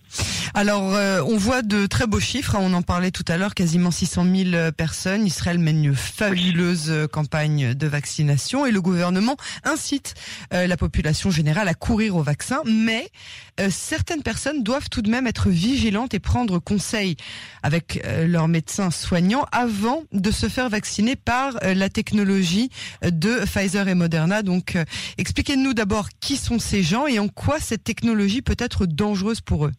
Alors, 0.58 0.96
euh, 0.96 1.22
on 1.24 1.38
voit 1.38 1.62
de 1.62 1.86
très 1.86 2.08
beaux 2.08 2.20
chiffres. 2.20 2.56
Hein. 2.56 2.62
on 2.64 2.74
en 2.74 2.82
parlait 2.82 3.12
tout 3.12 3.24
à 3.28 3.38
l'heure. 3.38 3.54
Quasiment 3.54 3.92
600 3.92 4.26
000 4.26 4.56
euh, 4.56 4.72
personnes. 4.72 5.28
Israël 5.28 5.60
mène 5.60 5.86
une 5.86 5.96
fabuleuse 5.96 6.90
euh, 6.90 7.06
campagne 7.06 7.76
de 7.76 7.86
vaccination 7.86 8.66
et 8.66 8.72
le 8.72 8.82
gouvernement 8.82 9.38
incite 9.64 10.16
la 10.52 10.78
population 10.78 11.30
générale 11.30 11.68
à 11.68 11.76
courir 11.76 12.16
au 12.16 12.24
vaccin. 12.24 12.62
Mais 12.66 13.12
certaines 13.70 14.24
personnes 14.24 14.64
doivent 14.64 14.90
tout 14.90 15.04
de 15.04 15.12
même 15.12 15.28
être 15.28 15.50
vigilantes 15.50 16.16
et 16.16 16.20
prendre 16.20 16.58
conseil 16.58 17.18
avec 17.62 18.04
leurs 18.26 18.48
médecins 18.48 18.90
soignants 18.90 19.46
avant 19.52 20.04
de 20.14 20.32
se 20.32 20.48
faire 20.48 20.70
vacciner 20.70 21.16
par 21.16 21.58
la 21.62 21.90
technologie 21.90 22.70
de 23.04 23.46
Pfizer 23.46 23.88
et 23.88 23.96
Moderna. 23.96 24.42
Donc, 24.42 24.78
expliquez-nous 25.18 25.74
d'abord 25.74 26.10
qui 26.20 26.38
sont 26.38 26.60
ces 26.60 26.82
gens 26.82 27.08
et 27.08 27.20
en 27.20 27.28
quoi 27.28 27.60
cette 27.60 27.84
technologie 27.84 28.42
peut 28.42 28.58
être 28.58 28.86
dangereuse 28.86 29.42
pour 29.42 29.66
eux. 29.66 29.72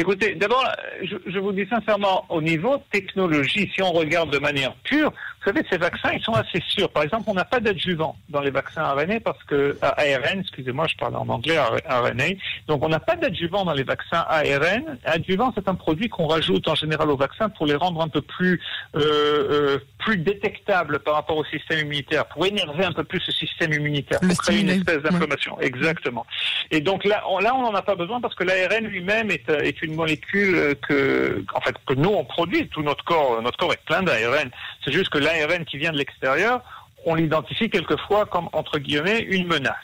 Écoutez, 0.00 0.34
d'abord, 0.34 0.66
je, 1.02 1.38
vous 1.38 1.52
dis 1.52 1.66
sincèrement, 1.68 2.24
au 2.30 2.40
niveau 2.40 2.82
technologie, 2.90 3.70
si 3.74 3.82
on 3.82 3.92
regarde 3.92 4.30
de 4.30 4.38
manière 4.38 4.72
pure, 4.76 5.10
vous 5.10 5.44
savez, 5.44 5.62
ces 5.68 5.76
vaccins, 5.76 6.10
ils 6.14 6.22
sont 6.22 6.32
assez 6.32 6.58
sûrs. 6.68 6.88
Par 6.88 7.02
exemple, 7.02 7.24
on 7.26 7.34
n'a 7.34 7.44
pas 7.44 7.60
d'adjuvant 7.60 8.16
dans 8.30 8.40
les 8.40 8.50
vaccins 8.50 8.82
RNA 8.82 9.20
parce 9.20 9.42
que 9.44 9.76
ARN, 9.82 10.40
excusez-moi, 10.40 10.86
je 10.86 10.96
parle 10.96 11.16
en 11.16 11.28
anglais, 11.28 11.58
RNA. 11.58 12.38
Donc, 12.66 12.82
on 12.82 12.88
n'a 12.88 12.98
pas 12.98 13.16
d'adjuvant 13.16 13.66
dans 13.66 13.74
les 13.74 13.82
vaccins 13.82 14.24
ARN. 14.26 14.98
Adjuvant, 15.04 15.52
c'est 15.54 15.68
un 15.68 15.74
produit 15.74 16.08
qu'on 16.08 16.28
rajoute 16.28 16.66
en 16.66 16.74
général 16.74 17.10
aux 17.10 17.18
vaccins 17.18 17.50
pour 17.50 17.66
les 17.66 17.74
rendre 17.74 18.00
un 18.00 18.08
peu 18.08 18.22
plus 18.22 18.58
euh, 18.96 19.00
euh, 19.00 19.78
plus 20.00 20.16
détectables 20.16 21.00
par 21.00 21.14
rapport 21.14 21.36
au 21.36 21.44
système 21.44 21.80
immunitaire, 21.80 22.26
pour 22.26 22.46
énerver 22.46 22.84
un 22.84 22.92
peu 22.92 23.04
plus 23.04 23.20
ce 23.20 23.32
système 23.32 23.72
immunitaire, 23.72 24.20
pour 24.20 24.36
créer 24.38 24.60
une 24.60 24.70
espèce 24.70 25.02
d'inflammation. 25.02 25.60
Exactement. 25.60 26.24
Et 26.70 26.80
donc 26.80 27.04
là, 27.04 27.22
on, 27.28 27.38
là, 27.38 27.54
on 27.54 27.62
n'en 27.62 27.74
a 27.74 27.82
pas 27.82 27.96
besoin 27.96 28.20
parce 28.20 28.34
que 28.34 28.44
l'ARN 28.44 28.86
lui-même 28.86 29.30
est, 29.30 29.48
est 29.50 29.82
une 29.82 29.90
une 29.90 29.96
molécule 29.96 30.76
que, 30.88 31.44
en 31.54 31.60
fait, 31.60 31.74
que 31.86 31.94
nous 31.94 32.10
on 32.10 32.24
produit. 32.24 32.68
Tout 32.68 32.82
notre 32.82 33.04
corps, 33.04 33.42
notre 33.42 33.58
corps 33.58 33.72
est 33.72 33.84
plein 33.84 34.02
d'ARN. 34.02 34.50
C'est 34.84 34.92
juste 34.92 35.10
que 35.10 35.18
l'ARN 35.18 35.64
qui 35.64 35.78
vient 35.78 35.92
de 35.92 35.98
l'extérieur, 35.98 36.62
on 37.04 37.14
l'identifie 37.14 37.68
quelquefois 37.70 38.26
comme 38.26 38.48
entre 38.52 38.78
guillemets 38.78 39.20
une 39.20 39.46
menace. 39.46 39.76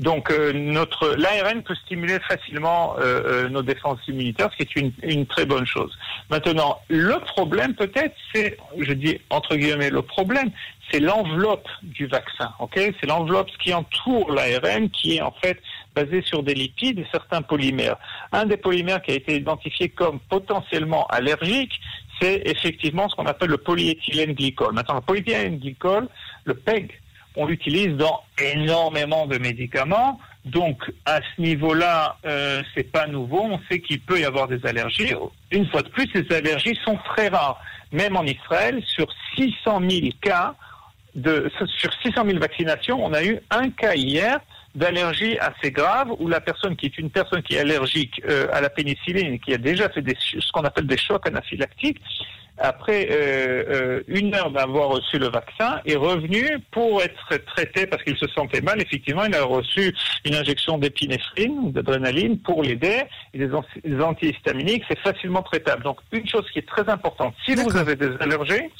Donc 0.00 0.30
euh, 0.30 0.52
notre 0.52 1.14
l'ARN 1.16 1.62
peut 1.62 1.74
stimuler 1.74 2.18
facilement 2.28 2.96
euh, 2.98 3.44
euh, 3.44 3.48
nos 3.48 3.62
défenses 3.62 4.00
immunitaires, 4.08 4.50
ce 4.52 4.56
qui 4.56 4.62
est 4.62 4.80
une, 4.80 4.92
une 5.02 5.26
très 5.26 5.46
bonne 5.46 5.66
chose. 5.66 5.96
Maintenant, 6.30 6.80
le 6.88 7.18
problème 7.20 7.74
peut-être, 7.74 8.14
c'est, 8.34 8.56
je 8.78 8.92
dis 8.92 9.20
entre 9.30 9.56
guillemets, 9.56 9.90
le 9.90 10.02
problème, 10.02 10.50
c'est 10.90 11.00
l'enveloppe 11.00 11.68
du 11.82 12.06
vaccin. 12.06 12.52
Ok, 12.58 12.74
c'est 12.74 13.06
l'enveloppe 13.06 13.50
qui 13.62 13.72
entoure 13.72 14.32
l'ARN, 14.32 14.90
qui 14.90 15.16
est 15.16 15.22
en 15.22 15.32
fait 15.42 15.58
basée 15.94 16.22
sur 16.22 16.42
des 16.42 16.54
lipides 16.54 16.98
et 16.98 17.06
certains 17.12 17.42
polymères. 17.42 17.96
Un 18.32 18.46
des 18.46 18.56
polymères 18.56 19.02
qui 19.02 19.12
a 19.12 19.14
été 19.14 19.36
identifié 19.36 19.88
comme 19.88 20.20
potentiellement 20.20 21.06
allergique, 21.06 21.80
c'est 22.20 22.42
effectivement 22.44 23.08
ce 23.08 23.14
qu'on 23.16 23.26
appelle 23.26 23.50
le 23.50 23.58
polyéthylène 23.58 24.32
glycol. 24.32 24.72
Maintenant, 24.72 24.96
le 24.96 25.00
polyéthylène 25.00 25.58
glycol, 25.58 26.08
le 26.44 26.54
PEG, 26.54 27.01
on 27.36 27.46
l'utilise 27.46 27.96
dans 27.96 28.22
énormément 28.38 29.26
de 29.26 29.38
médicaments. 29.38 30.18
Donc 30.44 30.78
à 31.04 31.20
ce 31.20 31.40
niveau-là, 31.40 32.16
euh, 32.26 32.62
c'est 32.74 32.90
pas 32.90 33.06
nouveau. 33.06 33.42
On 33.42 33.60
sait 33.70 33.80
qu'il 33.80 34.00
peut 34.00 34.20
y 34.20 34.24
avoir 34.24 34.48
des 34.48 34.64
allergies. 34.66 35.14
Une 35.50 35.66
fois 35.66 35.82
de 35.82 35.88
plus, 35.88 36.08
ces 36.12 36.34
allergies 36.34 36.78
sont 36.84 36.98
très 37.14 37.28
rares. 37.28 37.60
Même 37.92 38.16
en 38.16 38.24
Israël, 38.24 38.82
sur 38.86 39.06
600 39.36 39.80
000 39.88 40.06
cas 40.20 40.54
de 41.14 41.50
sur 41.76 41.92
600 42.02 42.24
000 42.26 42.38
vaccinations, 42.38 43.04
on 43.04 43.12
a 43.12 43.22
eu 43.22 43.38
un 43.50 43.70
cas 43.70 43.94
hier 43.94 44.40
d'allergie 44.74 45.38
assez 45.38 45.70
grave 45.70 46.08
où 46.18 46.28
la 46.28 46.40
personne 46.40 46.76
qui 46.76 46.86
est 46.86 46.98
une 46.98 47.10
personne 47.10 47.42
qui 47.42 47.54
est 47.54 47.60
allergique 47.60 48.22
euh, 48.28 48.46
à 48.52 48.60
la 48.60 48.70
pénicilline, 48.70 49.38
qui 49.38 49.52
a 49.52 49.58
déjà 49.58 49.88
fait 49.88 50.02
des, 50.02 50.16
ce 50.18 50.50
qu'on 50.52 50.62
appelle 50.62 50.86
des 50.86 50.98
chocs 50.98 51.26
anaphylactiques, 51.26 52.00
après 52.58 53.08
euh, 53.10 53.64
euh, 53.68 54.02
une 54.08 54.34
heure 54.34 54.50
d'avoir 54.50 54.88
reçu 54.90 55.18
le 55.18 55.28
vaccin, 55.28 55.80
est 55.84 55.96
revenu 55.96 56.58
pour 56.70 57.02
être 57.02 57.38
traité 57.46 57.86
parce 57.86 58.02
qu'il 58.02 58.16
se 58.16 58.26
sentait 58.28 58.60
mal. 58.60 58.80
Effectivement, 58.80 59.24
il 59.24 59.34
a 59.34 59.44
reçu 59.44 59.94
une 60.24 60.34
injection 60.34 60.78
d'épinéphrine 60.78 61.58
ou 61.58 61.72
d'adrénaline 61.72 62.38
pour 62.38 62.62
l'aider. 62.62 63.02
Et 63.34 63.38
les, 63.38 64.00
antihistaminiques, 64.00 64.84
c'est 64.88 64.98
facilement 64.98 65.42
traitable. 65.42 65.82
Donc, 65.82 65.98
une 66.12 66.28
chose 66.28 66.48
qui 66.52 66.58
est 66.58 66.68
très 66.68 66.88
importante, 66.88 67.34
si 67.44 67.54
vous 67.54 67.76
avez 67.76 67.96
des 67.96 68.10
allergies, 68.20 68.70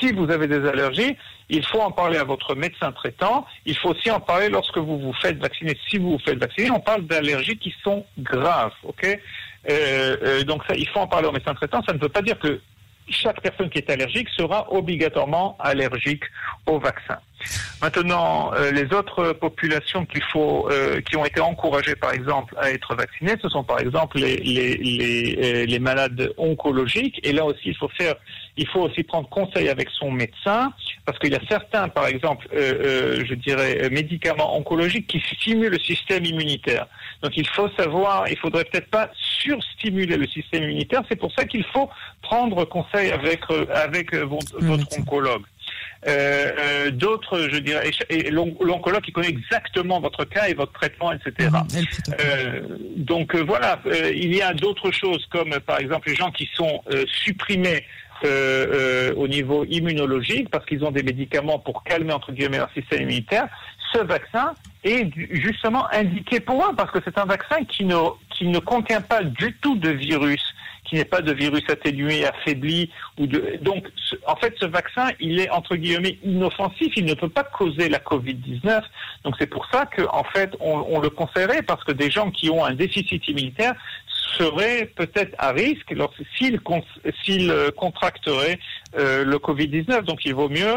si 0.00 0.12
vous 0.12 0.30
avez 0.30 0.46
des 0.46 0.66
allergies, 0.66 1.16
il 1.48 1.64
faut 1.64 1.80
en 1.80 1.90
parler 1.90 2.18
à 2.18 2.24
votre 2.24 2.54
médecin 2.54 2.92
traitant. 2.92 3.46
Il 3.64 3.76
faut 3.76 3.90
aussi 3.90 4.10
en 4.10 4.20
parler 4.20 4.48
lorsque 4.48 4.78
vous 4.78 4.98
vous 4.98 5.14
faites 5.14 5.38
vacciner. 5.38 5.76
Si 5.88 5.98
vous 5.98 6.12
vous 6.12 6.18
faites 6.18 6.38
vacciner, 6.38 6.70
on 6.70 6.80
parle 6.80 7.06
d'allergies 7.06 7.58
qui 7.58 7.74
sont 7.82 8.04
graves, 8.18 8.72
ok? 8.82 9.04
Euh, 9.04 10.16
euh, 10.22 10.44
Donc 10.44 10.62
ça, 10.68 10.74
il 10.74 10.88
faut 10.88 11.00
en 11.00 11.06
parler 11.06 11.28
au 11.28 11.32
médecin 11.32 11.54
traitant. 11.54 11.82
Ça 11.86 11.92
ne 11.92 11.98
veut 11.98 12.08
pas 12.08 12.22
dire 12.22 12.38
que 12.38 12.60
chaque 13.10 13.40
personne 13.40 13.70
qui 13.70 13.78
est 13.78 13.90
allergique 13.90 14.28
sera 14.36 14.70
obligatoirement 14.72 15.56
allergique 15.58 16.24
au 16.66 16.78
vaccin. 16.78 17.18
Maintenant, 17.80 18.52
euh, 18.54 18.70
les 18.72 18.92
autres 18.94 19.32
populations 19.32 20.04
qui 20.04 20.20
ont 20.36 21.24
été 21.24 21.40
encouragées, 21.40 21.94
par 21.94 22.12
exemple, 22.12 22.54
à 22.58 22.70
être 22.70 22.94
vaccinées, 22.94 23.36
ce 23.40 23.48
sont 23.48 23.64
par 23.64 23.80
exemple 23.80 24.18
les, 24.18 25.78
malades 25.80 26.32
oncologiques. 26.36 27.20
Et 27.22 27.32
là 27.32 27.44
aussi, 27.44 27.60
il 27.66 27.76
faut 27.76 27.88
faire, 27.96 28.16
il 28.58 28.66
faut 28.68 28.80
aussi 28.80 29.02
prendre 29.02 29.28
conseil 29.28 29.68
avec 29.68 29.88
son 29.90 30.10
médecin, 30.10 30.72
parce 31.06 31.18
qu'il 31.18 31.32
y 31.32 31.36
a 31.36 31.40
certains, 31.48 31.88
par 31.88 32.06
exemple, 32.06 32.46
je 32.52 33.34
dirais, 33.34 33.88
médicaments 33.90 34.56
oncologiques 34.56 35.06
qui 35.06 35.20
stimulent 35.20 35.72
le 35.72 35.78
système 35.78 36.24
immunitaire. 36.24 36.86
Donc, 37.22 37.36
il 37.36 37.48
faut 37.48 37.70
savoir, 37.70 38.28
il 38.28 38.36
faudrait 38.36 38.64
peut-être 38.64 38.90
pas 38.90 39.10
surstimuler 39.42 40.16
le 40.16 40.26
système 40.26 40.64
immunitaire. 40.64 41.02
C'est 41.08 41.16
pour 41.16 41.32
ça 41.32 41.44
qu'il 41.44 41.64
faut 41.64 41.88
prendre 42.20 42.64
conseil 42.66 43.10
avec 43.10 43.40
avec 43.70 44.14
votre, 44.14 44.58
votre 44.60 44.98
oncologue. 44.98 45.44
Euh, 46.06 46.52
euh, 46.58 46.90
d'autres, 46.92 47.48
je 47.50 47.58
dirais, 47.58 47.90
et 48.08 48.30
l'oncologue 48.30 49.02
qui 49.02 49.10
connaît 49.10 49.28
exactement 49.28 50.00
votre 50.00 50.24
cas 50.24 50.48
et 50.48 50.54
votre 50.54 50.72
traitement, 50.72 51.12
etc. 51.12 51.50
Mhm, 51.50 51.84
euh, 52.20 52.60
donc 52.96 53.34
voilà, 53.34 53.80
il 54.14 54.34
y 54.34 54.40
a 54.40 54.54
d'autres 54.54 54.92
choses 54.92 55.26
comme 55.26 55.58
par 55.66 55.80
exemple 55.80 56.08
les 56.08 56.14
gens 56.14 56.30
qui 56.30 56.48
sont 56.54 56.82
supprimés 57.06 57.84
au 59.16 59.28
niveau 59.28 59.64
immunologique 59.64 60.50
parce 60.50 60.64
qu'ils 60.66 60.84
ont 60.84 60.92
des 60.92 61.02
médicaments 61.02 61.58
pour 61.58 61.82
calmer 61.82 62.12
entre 62.12 62.32
guillemets 62.32 62.58
leur 62.58 62.72
système 62.72 63.02
immunitaire. 63.02 63.48
Ce 63.92 63.98
vaccin 63.98 64.52
est 64.84 65.10
justement 65.30 65.90
indiqué 65.92 66.38
pour 66.38 66.64
eux 66.64 66.74
parce 66.76 66.92
que 66.92 66.98
c'est 67.04 67.18
un 67.18 67.24
vaccin 67.24 67.64
qui 67.64 67.84
ne 67.84 67.96
qui 68.30 68.46
ne 68.46 68.60
contient 68.60 69.00
pas 69.00 69.24
du 69.24 69.52
tout 69.54 69.76
de 69.76 69.90
virus 69.90 70.42
qui 70.88 70.96
n'est 70.96 71.04
pas 71.04 71.20
de 71.20 71.32
virus 71.32 71.62
atténué, 71.68 72.24
affaibli. 72.24 72.90
Ou 73.18 73.26
de... 73.26 73.58
Donc, 73.60 73.86
en 74.26 74.36
fait, 74.36 74.54
ce 74.58 74.66
vaccin, 74.66 75.08
il 75.20 75.38
est 75.40 75.50
entre 75.50 75.76
guillemets 75.76 76.18
inoffensif. 76.24 76.92
Il 76.96 77.04
ne 77.04 77.14
peut 77.14 77.28
pas 77.28 77.44
causer 77.44 77.88
la 77.88 77.98
Covid-19. 77.98 78.82
Donc, 79.24 79.34
c'est 79.38 79.46
pour 79.46 79.66
ça 79.70 79.86
qu'en 79.86 80.20
en 80.20 80.24
fait, 80.24 80.50
on, 80.60 81.00
le 81.00 81.10
conseillerait 81.10 81.62
parce 81.62 81.84
que 81.84 81.92
des 81.92 82.10
gens 82.10 82.30
qui 82.30 82.50
ont 82.50 82.64
un 82.64 82.74
déficit 82.74 83.26
immunitaire 83.28 83.74
seraient 84.38 84.86
peut-être 84.86 85.34
à 85.38 85.52
risque 85.52 85.94
s'ils 86.36 86.60
s'ils 87.22 87.50
euh, 87.50 87.70
contracteraient 87.70 88.58
euh, 88.98 89.24
le 89.24 89.36
Covid-19. 89.36 90.02
Donc, 90.02 90.24
il 90.24 90.34
vaut 90.34 90.48
mieux, 90.48 90.76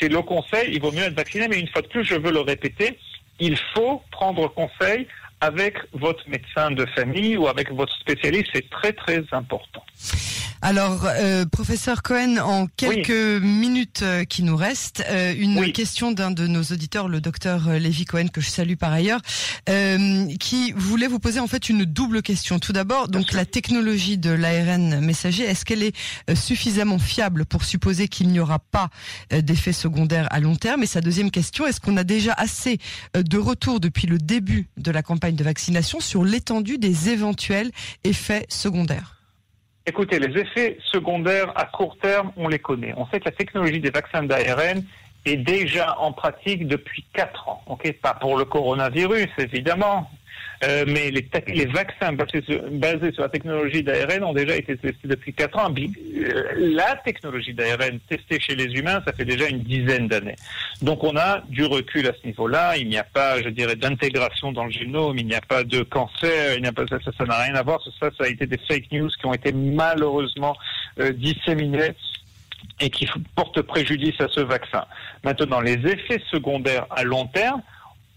c'est 0.00 0.08
le 0.08 0.22
conseil, 0.22 0.70
il 0.72 0.80
vaut 0.80 0.92
mieux 0.92 1.04
être 1.04 1.16
vacciné. 1.16 1.48
Mais 1.48 1.58
une 1.58 1.68
fois 1.68 1.82
de 1.82 1.88
plus, 1.88 2.04
je 2.04 2.14
veux 2.14 2.32
le 2.32 2.40
répéter, 2.40 2.98
il 3.40 3.56
faut 3.74 4.02
prendre 4.10 4.48
conseil 4.48 5.06
avec 5.40 5.76
votre 5.92 6.28
médecin 6.28 6.70
de 6.70 6.86
famille 6.86 7.36
ou 7.36 7.46
avec 7.46 7.72
votre 7.72 7.92
spécialiste, 7.98 8.48
c'est 8.52 8.68
très 8.70 8.92
très 8.92 9.22
important. 9.32 9.84
Alors, 10.60 11.06
euh, 11.06 11.44
professeur 11.46 12.02
Cohen, 12.02 12.36
en 12.38 12.66
quelques 12.66 13.10
minutes 13.10 14.00
euh, 14.02 14.24
qui 14.24 14.42
nous 14.42 14.56
restent, 14.56 15.04
euh, 15.08 15.32
une 15.38 15.72
question 15.72 16.10
d'un 16.10 16.32
de 16.32 16.48
nos 16.48 16.62
auditeurs, 16.62 17.08
le 17.08 17.20
docteur 17.20 17.70
Lévi 17.70 18.04
Cohen, 18.04 18.26
que 18.26 18.40
je 18.40 18.50
salue 18.50 18.74
par 18.74 18.92
ailleurs, 18.92 19.20
qui 20.40 20.72
voulait 20.72 21.06
vous 21.06 21.18
poser 21.18 21.40
en 21.40 21.46
fait 21.46 21.68
une 21.68 21.84
double 21.84 22.22
question. 22.22 22.58
Tout 22.58 22.72
d'abord, 22.72 23.08
donc 23.08 23.32
la 23.32 23.44
technologie 23.44 24.18
de 24.18 24.30
l'ARN 24.30 25.00
messager, 25.00 25.44
est-ce 25.44 25.64
qu'elle 25.64 25.82
est 25.82 25.94
suffisamment 26.34 26.98
fiable 26.98 27.44
pour 27.44 27.64
supposer 27.64 28.08
qu'il 28.08 28.28
n'y 28.28 28.40
aura 28.40 28.58
pas 28.58 28.90
d'effets 29.30 29.72
secondaires 29.72 30.26
à 30.30 30.40
long 30.40 30.56
terme? 30.56 30.82
Et 30.82 30.86
sa 30.86 31.00
deuxième 31.00 31.30
question, 31.30 31.66
est-ce 31.66 31.80
qu'on 31.80 31.96
a 31.96 32.04
déjà 32.04 32.32
assez 32.32 32.78
de 33.14 33.38
retours 33.38 33.80
depuis 33.80 34.06
le 34.06 34.18
début 34.18 34.68
de 34.76 34.90
la 34.90 35.02
campagne 35.02 35.36
de 35.36 35.44
vaccination 35.44 36.00
sur 36.00 36.24
l'étendue 36.24 36.78
des 36.78 37.10
éventuels 37.10 37.70
effets 38.04 38.46
secondaires? 38.48 39.17
Écoutez, 39.88 40.18
les 40.18 40.38
effets 40.38 40.76
secondaires 40.92 41.50
à 41.56 41.64
court 41.64 41.96
terme, 41.96 42.30
on 42.36 42.46
les 42.48 42.58
connaît. 42.58 42.92
On 42.98 43.06
sait 43.06 43.20
que 43.20 43.24
la 43.24 43.30
technologie 43.30 43.80
des 43.80 43.88
vaccins 43.88 44.22
d'ARN 44.22 44.84
est 45.24 45.36
déjà 45.38 45.98
en 45.98 46.12
pratique 46.12 46.68
depuis 46.68 47.06
4 47.14 47.48
ans. 47.48 47.64
Pas 48.02 48.12
pour 48.12 48.36
le 48.36 48.44
coronavirus, 48.44 49.28
évidemment, 49.38 50.10
euh, 50.64 50.84
mais 50.88 51.10
les, 51.10 51.66
vaccins 51.66 52.12
basés 52.12 53.12
sur, 53.12 53.22
la 53.22 53.28
technologie 53.28 53.82
d'ARN 53.82 54.24
ont 54.24 54.32
déjà 54.32 54.56
été 54.56 54.76
testés 54.76 55.06
depuis 55.06 55.32
4 55.32 55.58
ans. 55.58 55.72
Euh, 55.78 56.42
la 56.56 56.96
technologie 56.96 57.54
d'ARN 57.54 58.00
testée 58.08 58.40
chez 58.40 58.56
les 58.56 58.72
humains, 58.74 59.00
ça 59.06 59.12
fait 59.12 59.24
déjà 59.24 59.48
une 59.48 59.60
dizaine 59.60 60.08
d'années. 60.08 60.36
Donc 60.82 61.04
on 61.04 61.16
a 61.16 61.42
du 61.48 61.64
recul 61.64 62.06
à 62.08 62.12
ce 62.12 62.26
niveau-là. 62.26 62.76
Il 62.76 62.88
n'y 62.88 62.98
a 62.98 63.04
pas, 63.04 63.40
je 63.40 63.48
dirais, 63.50 63.76
d'intégration 63.76 64.52
dans 64.52 64.64
le 64.64 64.72
génome, 64.72 65.18
il 65.18 65.26
n'y 65.26 65.34
a 65.34 65.40
pas 65.40 65.62
de 65.62 65.82
cancer, 65.82 66.54
il 66.56 66.62
n'y 66.62 66.68
a 66.68 66.72
pas 66.72 66.86
ça, 66.88 66.98
ça 67.16 67.24
n'a 67.24 67.38
rien 67.38 67.54
à 67.54 67.62
voir. 67.62 67.80
Ça, 68.00 68.10
ça 68.16 68.24
a 68.24 68.28
été 68.28 68.46
des 68.46 68.58
fake 68.58 68.90
news 68.90 69.08
qui 69.08 69.26
ont 69.26 69.34
été 69.34 69.52
malheureusement 69.52 70.56
euh, 70.98 71.12
disséminées 71.12 71.94
et 72.80 72.90
qui 72.90 73.08
portent 73.34 73.62
préjudice 73.62 74.20
à 74.20 74.28
ce 74.28 74.40
vaccin. 74.40 74.84
Maintenant, 75.24 75.60
les 75.60 75.74
effets 75.74 76.22
secondaires 76.30 76.86
à 76.90 77.04
long 77.04 77.26
terme, 77.26 77.62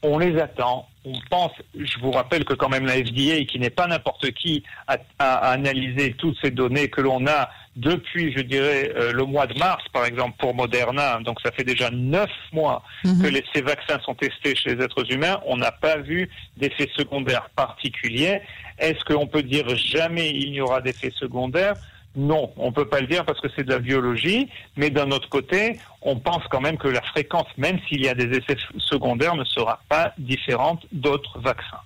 on 0.04 0.18
les 0.18 0.40
attend. 0.40 0.88
On 1.06 1.14
pense, 1.30 1.52
je 1.76 2.00
vous 2.00 2.12
rappelle 2.12 2.46
que 2.46 2.54
quand 2.54 2.70
même 2.70 2.86
la 2.86 2.94
FDA, 2.94 3.44
qui 3.46 3.58
n'est 3.60 3.72
pas 3.72 3.88
n'importe 3.88 4.32
qui, 4.32 4.64
a, 4.88 4.98
analysé 5.20 6.14
toutes 6.14 6.38
ces 6.42 6.52
données 6.52 6.90
que 6.90 7.02
l'on 7.02 7.26
a 7.28 7.50
depuis, 7.76 8.34
je 8.36 8.42
dirais, 8.42 8.92
euh, 8.96 9.14
le 9.14 9.24
mois 9.24 9.48
de 9.48 9.58
mars, 9.58 9.84
par 9.94 10.06
exemple, 10.06 10.36
pour 10.38 10.54
Moderna. 10.54 11.20
Donc 11.24 11.40
ça 11.42 11.52
fait 11.52 11.64
déjà 11.64 11.90
neuf 11.90 12.30
mois 12.52 12.84
mhm. 13.04 13.22
que 13.22 13.42
ces 13.54 13.62
vaccins 13.62 14.00
sont 14.02 14.14
testés 14.14 14.56
chez 14.56 14.76
les 14.76 14.84
êtres 14.84 15.12
humains. 15.12 15.40
On 15.46 15.58
n'a 15.58 15.72
pas 15.72 15.98
vu 15.98 16.30
d'effets 16.58 16.90
secondaires 16.96 17.50
particuliers. 17.56 18.42
Est-ce 18.78 19.04
qu'on 19.06 19.28
peut 19.28 19.44
dire 19.44 19.68
jamais 19.76 20.30
il 20.30 20.52
n'y 20.52 20.62
aura 20.62 20.82
d'effets 20.82 21.14
secondaires? 21.16 21.76
Non, 22.15 22.52
on 22.58 22.67
ne 22.67 22.74
peut 22.74 22.88
pas 22.88 23.00
le 23.00 23.08
dire 23.08 23.26
parce 23.26 23.39
que 23.39 23.47
c'est 23.56 23.63
de 23.63 23.71
la 23.71 23.80
biologie, 23.80 24.50
mais 24.76 24.89
d'un 24.89 25.12
autre 25.12 25.30
côté, 25.30 25.80
on 26.02 26.17
pense 26.17 26.43
quand 26.50 26.62
même 26.62 26.78
que 26.78 26.88
la 26.88 27.02
fréquence, 27.02 27.47
même 27.58 27.80
s'il 27.88 28.04
y 28.04 28.10
a 28.10 28.13
des 28.13 28.38
effets 28.38 28.58
secondaires, 28.78 29.36
ne 29.36 29.45
sera 29.45 29.82
pas 29.88 30.13
différente 30.17 30.86
d'autres 30.91 31.39
vaccins. 31.39 31.80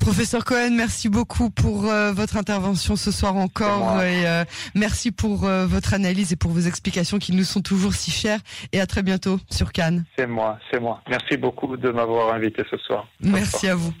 Professeur 0.00 0.46
Cohen, 0.46 0.70
merci 0.72 1.10
beaucoup 1.10 1.50
pour 1.50 1.86
euh, 1.86 2.12
votre 2.12 2.38
intervention 2.38 2.96
ce 2.96 3.10
soir 3.10 3.36
encore 3.36 4.02
et 4.02 4.26
euh, 4.26 4.44
merci 4.74 5.12
pour 5.12 5.44
euh, 5.44 5.66
votre 5.66 5.92
analyse 5.92 6.32
et 6.32 6.36
pour 6.36 6.50
vos 6.52 6.60
explications 6.60 7.18
qui 7.18 7.32
nous 7.32 7.44
sont 7.44 7.60
toujours 7.60 7.92
si 7.92 8.10
chères 8.10 8.40
et 8.72 8.80
à 8.80 8.86
très 8.86 9.02
bientôt 9.02 9.38
sur 9.50 9.72
Cannes. 9.72 10.04
C'est 10.18 10.26
moi, 10.26 10.58
c'est 10.70 10.80
moi. 10.80 11.02
Merci 11.08 11.36
beaucoup 11.36 11.76
de 11.76 11.90
m'avoir 11.90 12.32
invité 12.32 12.62
ce 12.70 12.78
soir. 12.78 13.06
Merci 13.20 13.68
à 13.68 13.74
vous. 13.74 13.92